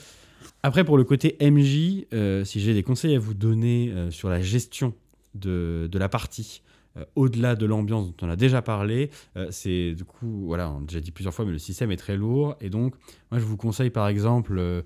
après, 0.63 0.85
pour 0.85 0.97
le 0.99 1.05
côté 1.05 1.37
MJ, 1.41 2.05
euh, 2.13 2.45
si 2.45 2.61
j'ai 2.61 2.75
des 2.75 2.83
conseils 2.83 3.15
à 3.15 3.19
vous 3.19 3.35
donner 3.35 3.91
euh, 3.95 4.11
sur 4.11 4.29
la 4.29 4.41
gestion 4.43 4.93
de, 5.35 5.89
de 5.91 5.99
la 5.99 6.09
partie, 6.09 6.63
euh, 6.99 7.05
au-delà 7.17 7.55
de 7.57 7.67
l'ambiance 7.67 8.07
dont 8.07 8.27
on 8.27 8.31
a 8.31 8.37
déjà 8.37 8.63
parlé, 8.63 9.11
euh, 9.37 9.49
c'est 9.51 9.95
du 9.95 10.05
coup, 10.05 10.45
voilà, 10.47 10.71
on 10.71 10.79
a 10.79 10.87
déjà 10.87 11.01
dit 11.01 11.11
plusieurs 11.11 11.35
fois, 11.35 11.45
mais 11.45 11.53
le 11.53 11.59
système 11.59 11.91
est 11.91 11.97
très 11.97 12.17
lourd. 12.17 12.57
Et 12.61 12.71
donc, 12.71 12.95
moi, 13.31 13.41
je 13.41 13.45
vous 13.45 13.57
conseille 13.57 13.91
par 13.91 14.09
exemple 14.09 14.57
euh, 14.59 14.83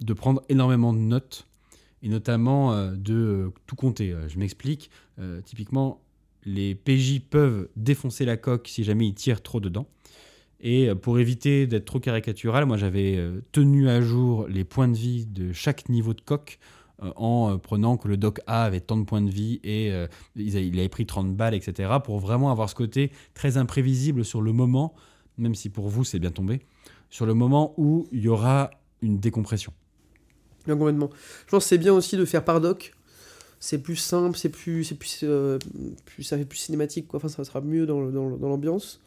de 0.00 0.12
prendre 0.12 0.42
énormément 0.48 0.92
de 0.92 0.98
notes, 0.98 1.46
et 2.02 2.08
notamment 2.08 2.92
de 2.92 3.50
tout 3.66 3.76
compter. 3.76 4.14
Je 4.28 4.38
m'explique. 4.38 4.90
Typiquement, 5.46 6.02
les 6.44 6.74
PJ 6.74 7.20
peuvent 7.20 7.70
défoncer 7.76 8.26
la 8.26 8.36
coque 8.36 8.68
si 8.68 8.84
jamais 8.84 9.06
ils 9.06 9.14
tirent 9.14 9.42
trop 9.42 9.58
dedans. 9.58 9.88
Et 10.60 10.94
pour 10.94 11.18
éviter 11.18 11.66
d'être 11.66 11.86
trop 11.86 12.00
caricatural, 12.00 12.66
moi 12.66 12.76
j'avais 12.76 13.18
tenu 13.52 13.88
à 13.88 14.02
jour 14.02 14.46
les 14.48 14.64
points 14.64 14.88
de 14.88 14.96
vie 14.96 15.24
de 15.24 15.54
chaque 15.54 15.88
niveau 15.88 16.12
de 16.12 16.20
coque 16.20 16.58
en 17.16 17.52
euh, 17.52 17.56
prenant 17.58 17.96
que 17.96 18.08
le 18.08 18.16
doc 18.16 18.40
A 18.46 18.64
avait 18.64 18.80
tant 18.80 18.96
de 18.96 19.04
points 19.04 19.22
de 19.22 19.30
vie 19.30 19.60
et 19.62 19.92
euh, 19.92 20.06
il 20.36 20.78
avait 20.78 20.88
pris 20.88 21.06
30 21.06 21.34
balles, 21.34 21.54
etc. 21.54 21.92
Pour 22.04 22.18
vraiment 22.18 22.50
avoir 22.50 22.68
ce 22.70 22.74
côté 22.74 23.10
très 23.34 23.56
imprévisible 23.56 24.24
sur 24.24 24.42
le 24.42 24.52
moment, 24.52 24.94
même 25.38 25.54
si 25.54 25.68
pour 25.68 25.88
vous 25.88 26.04
c'est 26.04 26.18
bien 26.18 26.30
tombé, 26.30 26.60
sur 27.10 27.26
le 27.26 27.34
moment 27.34 27.74
où 27.76 28.06
il 28.12 28.20
y 28.20 28.28
aura 28.28 28.70
une 29.02 29.18
décompression. 29.18 29.72
Bien 30.66 30.76
complètement. 30.76 31.10
Je 31.46 31.50
pense 31.50 31.64
que 31.64 31.68
c'est 31.68 31.78
bien 31.78 31.92
aussi 31.92 32.16
de 32.16 32.24
faire 32.24 32.44
par 32.44 32.60
doc. 32.60 32.94
C'est 33.60 33.78
plus 33.78 33.96
simple, 33.96 34.36
c'est 34.36 34.50
plus, 34.50 34.84
c'est 34.84 34.94
plus, 34.94 35.20
euh, 35.22 35.58
plus- 36.04 36.22
ça 36.22 36.36
fait 36.36 36.44
plus 36.44 36.58
cinématique, 36.58 37.08
quoi. 37.08 37.18
Enfin, 37.18 37.28
ça 37.28 37.44
sera 37.44 37.60
mieux 37.60 37.86
dans, 37.86 38.10
dans, 38.10 38.48
l'ambiance. 38.48 39.00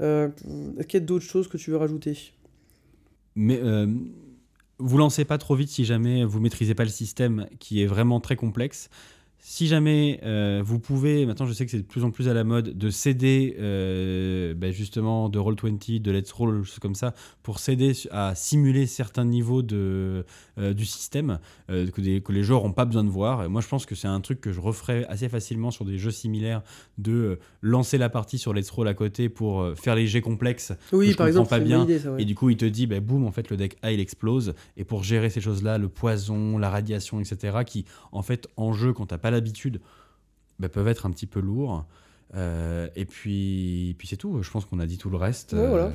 Euh, 0.00 0.28
Est-ce 0.78 0.86
qu'il 0.86 1.00
y 1.00 1.02
a 1.02 1.06
d'autres 1.06 1.24
choses 1.24 1.48
que 1.48 1.56
tu 1.56 1.70
veux 1.70 1.78
rajouter? 1.78 2.32
Mais 3.34 3.58
euh, 3.62 3.86
vous 4.78 4.98
lancez 4.98 5.24
pas 5.24 5.38
trop 5.38 5.54
vite 5.54 5.70
si 5.70 5.84
jamais 5.84 6.24
vous 6.24 6.40
maîtrisez 6.40 6.74
pas 6.74 6.84
le 6.84 6.90
système 6.90 7.46
qui 7.58 7.82
est 7.82 7.86
vraiment 7.86 8.20
très 8.20 8.36
complexe. 8.36 8.90
Si 9.38 9.68
jamais 9.68 10.18
euh, 10.24 10.60
vous 10.64 10.80
pouvez, 10.80 11.24
maintenant 11.24 11.46
je 11.46 11.52
sais 11.52 11.64
que 11.64 11.70
c'est 11.70 11.78
de 11.78 11.82
plus 11.84 12.02
en 12.02 12.10
plus 12.10 12.28
à 12.28 12.34
la 12.34 12.42
mode, 12.42 12.76
de 12.76 12.90
céder 12.90 13.56
euh, 13.60 14.54
ben 14.54 14.72
justement 14.72 15.28
de 15.28 15.38
Roll20, 15.38 16.02
de 16.02 16.10
Let's 16.10 16.32
Roll, 16.32 16.64
choses 16.64 16.80
comme 16.80 16.96
ça, 16.96 17.14
pour 17.44 17.60
s'aider 17.60 17.92
à 18.10 18.34
simuler 18.34 18.86
certains 18.86 19.24
niveaux 19.24 19.62
de, 19.62 20.24
euh, 20.58 20.74
du 20.74 20.84
système 20.84 21.38
que, 21.68 22.00
des- 22.00 22.20
que 22.22 22.32
les 22.32 22.42
joueurs 22.42 22.64
n'ont 22.64 22.72
pas 22.72 22.84
besoin 22.86 23.04
de 23.04 23.08
voir. 23.08 23.44
Et 23.44 23.48
moi 23.48 23.60
je 23.60 23.68
pense 23.68 23.86
que 23.86 23.94
c'est 23.94 24.08
un 24.08 24.20
truc 24.20 24.40
que 24.40 24.52
je 24.52 24.60
referais 24.60 25.06
assez 25.06 25.28
facilement 25.28 25.70
sur 25.70 25.84
des 25.84 25.96
jeux 25.98 26.10
similaires, 26.10 26.62
de 26.98 27.38
lancer 27.62 27.98
la 27.98 28.08
partie 28.08 28.38
sur 28.38 28.52
Let's 28.52 28.70
Roll 28.70 28.88
à 28.88 28.94
côté 28.94 29.28
pour 29.28 29.64
faire 29.76 29.94
les 29.94 30.08
jets 30.08 30.22
complexes. 30.22 30.72
Oui, 30.92 31.12
je 31.12 31.16
par 31.16 31.28
exemple, 31.28 31.50
pas 31.50 31.60
bien. 31.60 31.78
bonne 31.78 31.90
idée, 31.90 31.98
ça, 32.00 32.12
ouais. 32.12 32.22
Et 32.22 32.24
du 32.24 32.34
coup, 32.34 32.50
il 32.50 32.56
te 32.56 32.64
dit, 32.64 32.86
bah, 32.86 33.00
boum, 33.00 33.24
en 33.26 33.30
fait, 33.32 33.48
le 33.50 33.56
deck 33.56 33.76
A, 33.82 33.92
il 33.92 34.00
explose. 34.00 34.54
Et 34.76 34.84
pour 34.84 35.02
gérer 35.04 35.30
ces 35.30 35.40
choses-là, 35.40 35.78
le 35.78 35.88
poison, 35.88 36.58
la 36.58 36.68
radiation, 36.70 37.20
etc., 37.20 37.58
qui, 37.66 37.84
en 38.12 38.22
fait, 38.22 38.48
en 38.56 38.72
jeu, 38.72 38.92
quand 38.92 39.06
t'as 39.06 39.18
pas 39.18 39.30
l'habitude, 39.36 39.80
bah, 40.58 40.68
peuvent 40.68 40.88
être 40.88 41.06
un 41.06 41.10
petit 41.10 41.26
peu 41.26 41.40
lourds. 41.40 41.86
Euh, 42.34 42.88
et 42.96 43.04
puis, 43.04 43.94
puis 43.98 44.08
c'est 44.08 44.16
tout. 44.16 44.42
Je 44.42 44.50
pense 44.50 44.64
qu'on 44.64 44.80
a 44.80 44.86
dit 44.86 44.98
tout 44.98 45.10
le 45.10 45.16
reste. 45.16 45.52
Ouais, 45.52 45.66
voilà. 45.66 45.92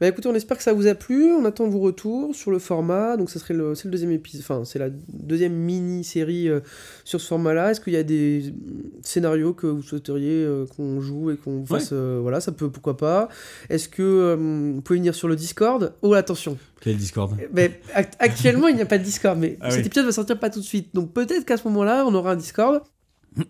Bah 0.00 0.06
écoutez, 0.08 0.28
on 0.28 0.34
espère 0.34 0.56
que 0.56 0.62
ça 0.62 0.72
vous 0.72 0.86
a 0.86 0.94
plu. 0.94 1.32
On 1.32 1.44
attend 1.44 1.68
vos 1.68 1.80
retours 1.80 2.34
sur 2.34 2.50
le 2.50 2.58
format. 2.58 3.16
Donc, 3.16 3.30
ça 3.30 3.38
serait 3.38 3.54
le, 3.54 3.74
c'est 3.74 3.86
le 3.86 3.90
deuxième 3.90 4.10
épisode, 4.12 4.42
enfin, 4.42 4.64
c'est 4.64 4.78
la 4.78 4.90
deuxième 5.12 5.52
mini-série 5.54 6.48
euh, 6.48 6.60
sur 7.04 7.20
ce 7.20 7.26
format-là. 7.26 7.70
Est-ce 7.72 7.80
qu'il 7.80 7.92
y 7.92 7.96
a 7.96 8.02
des 8.02 8.54
scénarios 9.02 9.54
que 9.54 9.66
vous 9.66 9.82
souhaiteriez 9.82 10.44
euh, 10.44 10.66
qu'on 10.76 11.00
joue 11.00 11.30
et 11.30 11.36
qu'on 11.36 11.64
fasse 11.66 11.90
euh, 11.92 12.18
Voilà, 12.22 12.40
ça 12.40 12.52
peut, 12.52 12.70
pourquoi 12.70 12.96
pas. 12.96 13.28
Est-ce 13.70 13.88
que 13.88 14.34
vous 14.38 14.80
pouvez 14.82 14.98
venir 14.98 15.14
sur 15.14 15.28
le 15.28 15.36
Discord? 15.36 15.92
Oh, 16.02 16.14
attention 16.14 16.56
Quel 16.80 16.96
Discord? 16.96 17.36
Mais 17.52 17.80
act- 17.94 18.14
actuellement, 18.18 18.68
il 18.68 18.76
n'y 18.76 18.82
a 18.82 18.86
pas 18.86 18.98
de 18.98 19.04
Discord, 19.04 19.38
mais 19.38 19.58
Ah 19.60 19.70
cet 19.70 19.80
oui. 19.80 19.86
épisode 19.86 20.06
va 20.06 20.12
sortir 20.12 20.38
pas 20.38 20.50
tout 20.50 20.60
de 20.60 20.64
suite. 20.64 20.94
Donc, 20.94 21.12
peut-être 21.12 21.44
qu'à 21.44 21.56
ce 21.56 21.66
moment-là, 21.68 22.04
on 22.06 22.14
aura 22.14 22.32
un 22.32 22.36
Discord. 22.36 22.82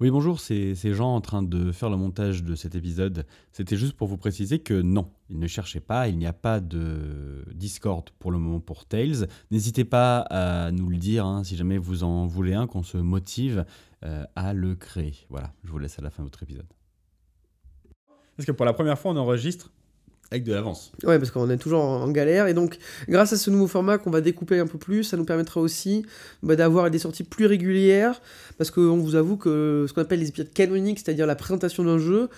Oui, 0.00 0.10
bonjour, 0.10 0.40
c'est 0.40 0.74
Jean 0.94 1.14
en 1.14 1.20
train 1.20 1.42
de 1.42 1.72
faire 1.72 1.90
le 1.90 1.98
montage 1.98 2.42
de 2.42 2.54
cet 2.54 2.74
épisode. 2.74 3.26
C'était 3.52 3.76
juste 3.76 3.92
pour 3.92 4.08
vous 4.08 4.16
préciser 4.16 4.58
que 4.58 4.72
non, 4.72 5.10
il 5.28 5.38
ne 5.38 5.46
cherchait 5.46 5.80
pas, 5.80 6.08
il 6.08 6.16
n'y 6.16 6.26
a 6.26 6.32
pas 6.32 6.60
de 6.60 7.44
Discord 7.52 8.08
pour 8.18 8.30
le 8.30 8.38
moment 8.38 8.60
pour 8.60 8.86
Tails. 8.86 9.26
N'hésitez 9.50 9.84
pas 9.84 10.20
à 10.30 10.72
nous 10.72 10.88
le 10.88 10.96
dire 10.96 11.26
hein, 11.26 11.44
si 11.44 11.54
jamais 11.54 11.76
vous 11.76 12.02
en 12.02 12.26
voulez 12.26 12.54
un, 12.54 12.66
qu'on 12.66 12.82
se 12.82 12.96
motive 12.96 13.66
euh, 14.02 14.24
à 14.36 14.54
le 14.54 14.74
créer. 14.74 15.12
Voilà, 15.28 15.52
je 15.64 15.70
vous 15.70 15.78
laisse 15.78 15.98
à 15.98 16.02
la 16.02 16.08
fin 16.08 16.22
de 16.22 16.28
votre 16.28 16.42
épisode. 16.42 16.72
Parce 18.38 18.46
que 18.46 18.52
pour 18.52 18.64
la 18.64 18.72
première 18.72 18.98
fois, 18.98 19.12
on 19.12 19.18
enregistre 19.18 19.70
avec 20.30 20.44
de 20.44 20.52
l'avance. 20.52 20.92
Ouais, 21.04 21.18
parce 21.18 21.30
qu'on 21.30 21.50
est 21.50 21.56
toujours 21.56 21.82
en, 21.82 22.02
en 22.02 22.10
galère. 22.10 22.46
Et 22.46 22.54
donc, 22.54 22.78
grâce 23.08 23.32
à 23.32 23.36
ce 23.36 23.50
nouveau 23.50 23.66
format 23.66 23.98
qu'on 23.98 24.10
va 24.10 24.20
découper 24.20 24.58
un 24.60 24.66
peu 24.66 24.78
plus, 24.78 25.04
ça 25.04 25.16
nous 25.16 25.24
permettra 25.24 25.60
aussi 25.60 26.04
bah, 26.42 26.56
d'avoir 26.56 26.90
des 26.90 26.98
sorties 26.98 27.24
plus 27.24 27.46
régulières. 27.46 28.20
Parce 28.56 28.70
qu'on 28.70 28.98
vous 28.98 29.16
avoue 29.16 29.36
que 29.36 29.86
ce 29.88 29.92
qu'on 29.92 30.02
appelle 30.02 30.20
les 30.20 30.28
épisodes 30.28 30.52
canoniques, 30.52 31.00
c'est-à-dire 31.00 31.26
la 31.26 31.34
présentation 31.34 31.82
d'un 31.82 31.98
jeu, 31.98 32.28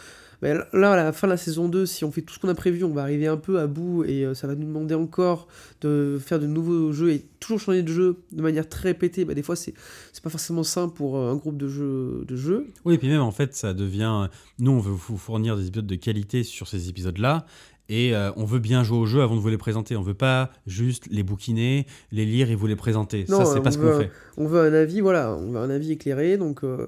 bah, 0.43 0.67
là, 0.73 0.93
à 0.93 0.97
la 0.97 1.13
fin 1.13 1.29
de 1.29 1.33
la 1.33 1.37
saison 1.37 1.69
2, 1.69 1.87
si 1.87 2.05
on 2.05 2.11
fait 2.11 2.21
tout 2.21 2.35
ce 2.35 2.41
qu'on 2.41 2.49
a 2.49 2.55
prévu, 2.55 2.83
on 2.83 2.93
va 2.93 3.03
arriver 3.03 3.29
un 3.29 3.37
peu 3.37 3.61
à 3.61 3.69
bout 3.69 4.03
et 4.03 4.25
euh, 4.25 4.35
ça 4.35 4.49
va 4.49 4.57
nous 4.57 4.67
demander 4.67 4.97
encore 4.97 5.47
de 5.83 6.19
faire 6.21 6.41
de 6.41 6.49
nouveaux 6.49 6.91
jeux 6.91 7.13
et 7.13 7.25
toujours 7.39 7.61
changer 7.61 7.85
de 7.85 7.93
jeu 7.93 8.17
de 8.33 8.43
manière 8.43 8.69
très 8.69 8.89
répétée. 8.89 9.25
Bah, 9.25 9.35
des 9.35 9.45
fois, 9.45 9.55
c'est 9.55 9.73
c'est 10.13 10.23
pas 10.23 10.31
forcément 10.31 10.65
simple 10.65 10.95
pour 10.95 11.17
euh, 11.17 11.31
un 11.31 11.37
groupe 11.37 11.57
de 11.57 11.69
jeux. 11.69 12.25
De 12.27 12.35
jeux. 12.35 12.67
Oui, 12.85 12.95
et 12.95 12.99
puis 12.99 13.09
même 13.09 13.21
en 13.21 13.31
fait, 13.31 13.55
ça 13.55 13.73
devient. 13.73 14.29
Nous, 14.59 14.73
on 14.73 14.81
veut 14.81 14.91
vous 14.91 15.17
fournir 15.17 15.57
des 15.57 15.69
épisodes 15.69 15.87
de 15.87 15.95
qualité 15.95 16.43
sur 16.43 16.67
ces 16.67 16.89
épisodes-là. 16.89 17.47
Et 17.89 18.15
euh, 18.15 18.31
on 18.37 18.45
veut 18.45 18.59
bien 18.61 18.85
jouer 18.85 18.97
au 18.99 19.07
jeu 19.07 19.21
avant 19.23 19.35
de 19.35 19.41
vous 19.41 19.49
les 19.49 19.59
présenter. 19.59 19.97
On 19.97 20.03
veut 20.03 20.15
pas 20.15 20.51
juste 20.67 21.07
les 21.11 21.23
bouquiner, 21.23 21.87
les 22.11 22.25
lire 22.25 22.51
et 22.51 22.55
vous 22.55 22.67
les 22.67 22.77
présenter. 22.77 23.27
Non, 23.29 23.39
ça, 23.45 23.47
c'est 23.47 23.61
pas 23.61 23.71
ce 23.71 23.79
qu'on 23.79 23.99
fait. 23.99 24.11
on 24.37 24.47
veut 24.47 24.61
un 24.61 24.73
avis, 24.73 25.01
voilà, 25.01 25.35
on 25.35 25.51
veut 25.51 25.59
un 25.59 25.69
avis 25.71 25.93
éclairé, 25.93 26.37
donc 26.39 26.65
euh, 26.65 26.87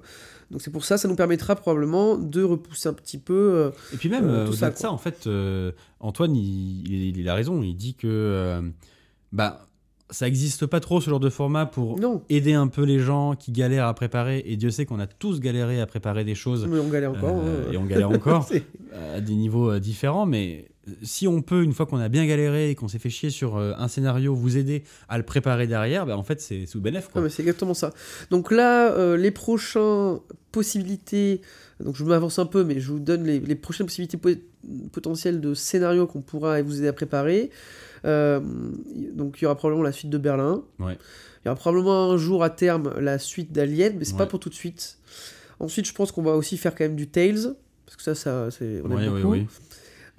donc 0.50 0.62
c'est 0.62 0.70
pour 0.70 0.84
ça, 0.84 0.96
ça 0.96 1.08
nous 1.08 1.16
permettra 1.16 1.56
probablement 1.56 2.16
de 2.16 2.42
repousser 2.42 2.88
un 2.88 2.92
petit 2.94 3.18
peu. 3.18 3.34
euh, 3.34 3.70
Et 3.92 3.96
puis 3.96 4.08
même, 4.08 4.22
tout 4.46 4.52
au-delà 4.52 4.74
ça, 4.74 4.90
en 4.92 4.98
fait, 4.98 5.28
Antoine, 6.00 6.36
il, 6.36 6.90
il- 6.90 7.18
il 7.18 7.28
a 7.28 7.34
raison. 7.34 7.62
Il 7.62 7.74
dit 7.76 7.94
que 7.94 8.62
bah, 9.32 9.66
ça 10.10 10.28
existe 10.28 10.66
pas 10.66 10.80
trop 10.80 11.00
ce 11.00 11.10
genre 11.10 11.18
de 11.20 11.30
format 11.30 11.66
pour 11.66 11.98
Non, 11.98 12.22
aider 12.28 12.52
un 12.52 12.68
peu 12.68 12.82
les 12.84 12.98
gens 13.00 13.34
qui 13.34 13.52
galèrent 13.52 13.86
à 13.86 13.94
préparer. 13.94 14.42
Et 14.46 14.56
Dieu 14.56 14.70
sait 14.70 14.86
qu'on 14.86 15.00
a 15.00 15.06
tous 15.06 15.40
galéré 15.40 15.80
à 15.80 15.86
préparer 15.86 16.24
des 16.24 16.34
choses. 16.36 16.66
mais 16.70 16.78
on 16.78 16.88
galère 16.88 17.10
encore. 17.10 17.40
euh, 17.42 17.64
hein. 17.66 17.72
et 17.72 17.76
on 17.76 17.84
galère 17.84 18.10
encore 18.10 18.48
à 19.16 19.20
des 19.20 19.34
niveaux 19.34 19.78
différents. 19.80 20.26
Mais 20.26 20.66
si 21.02 21.26
on 21.26 21.40
peut, 21.42 21.62
une 21.62 21.72
fois 21.72 21.86
qu'on 21.86 21.98
a 21.98 22.08
bien 22.08 22.26
galéré 22.26 22.70
et 22.70 22.74
qu'on 22.74 22.88
s'est 22.88 22.98
fait 22.98 23.10
chier 23.10 23.30
sur 23.30 23.56
euh, 23.56 23.72
un 23.78 23.88
scénario, 23.88 24.34
vous 24.34 24.56
aider 24.56 24.84
à 25.08 25.16
le 25.18 25.24
préparer 25.24 25.66
derrière, 25.66 26.04
bah, 26.06 26.16
en 26.18 26.22
fait, 26.22 26.40
c'est 26.40 26.66
sous 26.66 26.80
bénéf. 26.80 27.08
Quoi. 27.08 27.22
mais 27.22 27.28
c'est 27.30 27.42
exactement 27.42 27.74
ça. 27.74 27.92
Donc 28.30 28.50
là, 28.52 28.92
euh, 28.92 29.16
les 29.16 29.30
prochaines 29.30 30.18
possibilités, 30.52 31.40
donc 31.80 31.96
je 31.96 32.04
m'avance 32.04 32.38
un 32.38 32.46
peu, 32.46 32.64
mais 32.64 32.80
je 32.80 32.92
vous 32.92 33.00
donne 33.00 33.24
les, 33.24 33.40
les 33.40 33.54
prochaines 33.54 33.86
possibilités 33.86 34.16
po- 34.16 34.30
potentielles 34.92 35.40
de 35.40 35.54
scénarios 35.54 36.06
qu'on 36.06 36.20
pourra 36.22 36.60
vous 36.62 36.78
aider 36.78 36.88
à 36.88 36.92
préparer. 36.92 37.50
Euh, 38.04 38.40
donc 39.14 39.40
il 39.40 39.44
y 39.44 39.46
aura 39.46 39.56
probablement 39.56 39.82
la 39.84 39.92
suite 39.92 40.10
de 40.10 40.18
Berlin. 40.18 40.62
Ouais. 40.78 40.96
Il 41.44 41.48
y 41.48 41.50
aura 41.50 41.56
probablement 41.58 42.12
un 42.12 42.16
jour 42.16 42.42
à 42.42 42.50
terme 42.50 42.92
la 43.00 43.18
suite 43.18 43.52
d'Alien, 43.52 43.94
mais 43.98 44.04
c'est 44.04 44.16
pas 44.16 44.24
Ouais. 44.24 44.28
pour 44.28 44.40
tout 44.40 44.48
de 44.48 44.54
suite. 44.54 44.98
Ensuite, 45.60 45.86
je 45.86 45.92
pense 45.94 46.12
qu'on 46.12 46.22
va 46.22 46.32
aussi 46.32 46.56
faire 46.56 46.74
quand 46.74 46.84
même 46.84 46.96
du 46.96 47.06
Tales, 47.08 47.54
parce 47.86 47.96
que 47.96 48.02
ça, 48.02 48.14
ça 48.14 48.50
c'est, 48.50 48.80
on 48.84 48.90
aime 48.98 49.12
ouais, 49.14 49.22
beaucoup. 49.22 49.36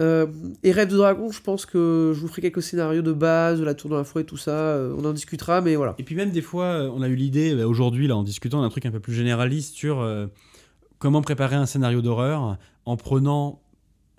Euh, 0.01 0.25
et 0.63 0.71
Rêve 0.73 0.89
de 0.89 0.97
Dragon, 0.97 1.31
je 1.31 1.41
pense 1.41 1.65
que 1.65 2.11
je 2.13 2.19
vous 2.19 2.27
ferai 2.27 2.41
quelques 2.41 2.61
scénarios 2.61 3.01
de 3.01 3.13
base, 3.13 3.59
de 3.59 3.63
la 3.63 3.73
tour 3.73 3.89
dans 3.89 3.95
la 3.97 4.03
forêt, 4.03 4.25
tout 4.25 4.35
ça. 4.37 4.51
euh, 4.51 4.93
on 4.97 5.05
en 5.05 5.13
discutera, 5.13 5.61
mais 5.61 5.75
voilà. 5.77 5.95
Et 5.99 6.03
puis 6.03 6.15
même 6.15 6.31
des 6.31 6.41
fois, 6.41 6.65
euh, 6.65 6.91
on 6.93 7.01
a 7.01 7.07
eu 7.07 7.15
l'idée, 7.15 7.55
bah, 7.55 7.65
aujourd'hui, 7.65 8.07
là, 8.07 8.17
en 8.17 8.23
discutant 8.23 8.61
d'un 8.61 8.69
truc 8.69 8.85
un 8.85 8.91
peu 8.91 8.99
plus 8.99 9.13
généraliste 9.13 9.73
sur 9.75 10.01
euh, 10.01 10.27
comment 10.99 11.21
préparer 11.21 11.55
un 11.55 11.65
scénario 11.65 12.01
d'horreur 12.01 12.57
en 12.85 12.97
prenant 12.97 13.61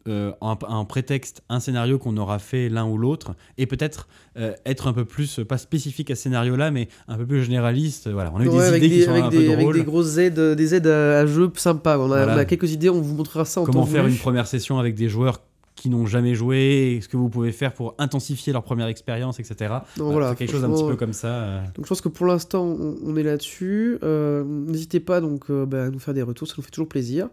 euh, 0.09 0.31
en, 0.41 0.57
en 0.69 0.85
prétexte 0.85 1.43
un 1.49 1.59
scénario 1.61 1.99
qu'on 1.99 2.17
aura 2.17 2.39
fait 2.39 2.69
l'un 2.69 2.87
ou 2.87 2.97
l'autre, 2.97 3.35
et 3.59 3.67
peut-être 3.67 4.07
euh, 4.39 4.55
être 4.65 4.87
un 4.87 4.93
peu 4.93 5.05
plus, 5.05 5.41
pas 5.47 5.59
spécifique 5.59 6.11
à 6.12 6.15
ce 6.15 6.23
scénario-là, 6.23 6.71
mais 6.71 6.89
un 7.09 7.17
peu 7.19 7.27
plus 7.27 7.43
généraliste. 7.43 8.09
Voilà, 8.09 8.31
on 8.33 8.39
a 8.39 8.45
eu 8.45 8.49
Ouais, 8.49 8.55
des 8.55 8.61
avec 8.62 8.83
idées 8.85 8.89
des, 8.89 9.01
qui 9.01 9.05
sont 9.05 9.11
avec 9.11 9.25
un 9.25 9.29
des- 9.31 9.45
peu 9.47 9.53
avec 9.53 9.61
drôles. 9.65 9.75
des 9.75 9.85
grosses 9.85 10.17
aides, 10.17 10.41
des 10.41 10.75
aides 10.77 10.87
à, 10.87 11.19
à 11.19 11.27
jeu 11.27 11.51
sympas. 11.57 11.99
On 11.99 12.05
a, 12.05 12.07
Voilà. 12.07 12.35
on 12.35 12.39
a 12.39 12.45
quelques 12.47 12.71
idées, 12.73 12.89
on 12.89 13.01
vous 13.01 13.15
montrera 13.17 13.45
ça 13.45 13.61
en 13.61 13.65
Comment 13.65 13.81
temps 13.81 13.87
faire 13.87 14.03
voulu. 14.05 14.15
une 14.15 14.19
première 14.21 14.47
session 14.47 14.79
avec 14.79 14.95
des 14.95 15.09
joueurs 15.09 15.41
qui 15.77 15.91
n'ont 15.91 16.07
jamais 16.07 16.35
joué, 16.35 16.99
ce 17.03 17.07
que 17.09 17.17
vous 17.19 17.29
pouvez 17.29 17.53
faire 17.53 17.73
pour 17.75 17.95
intensifier 17.99 18.53
leur 18.53 18.62
première 18.65 18.87
expérience, 18.89 19.39
etc. 19.39 19.75
Donc 19.99 20.12
Voilà, 20.12 20.35
quelque 20.35 20.51
chose 20.51 20.65
un 20.65 20.71
petit 20.71 20.87
peu 20.87 20.97
comme 20.97 21.12
ça. 21.12 21.29
euh. 21.29 21.61
Donc 21.75 21.85
je 21.85 21.89
pense 21.91 22.01
que 22.01 22.09
pour 22.09 22.27
l'instant, 22.27 22.65
on, 22.65 22.97
on 23.05 23.15
est 23.17 23.23
là-dessus. 23.23 23.99
Euh, 24.03 24.43
N'hésitez 24.45 25.01
pas 25.01 25.21
donc 25.21 25.51
euh, 25.51 25.67
bah, 25.67 25.85
à 25.85 25.91
nous 25.91 25.99
faire 25.99 26.15
des 26.15 26.23
retours, 26.23 26.49
ça 26.49 26.55
nous 26.57 26.65
fait 26.65 26.71
toujours 26.71 26.89
plaisir. 26.89 27.29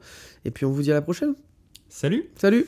Et 0.45 0.51
puis 0.51 0.65
on 0.65 0.71
vous 0.71 0.81
dit 0.81 0.91
à 0.91 0.95
la 0.95 1.01
prochaine. 1.01 1.33
Salut 1.89 2.25
Salut 2.35 2.67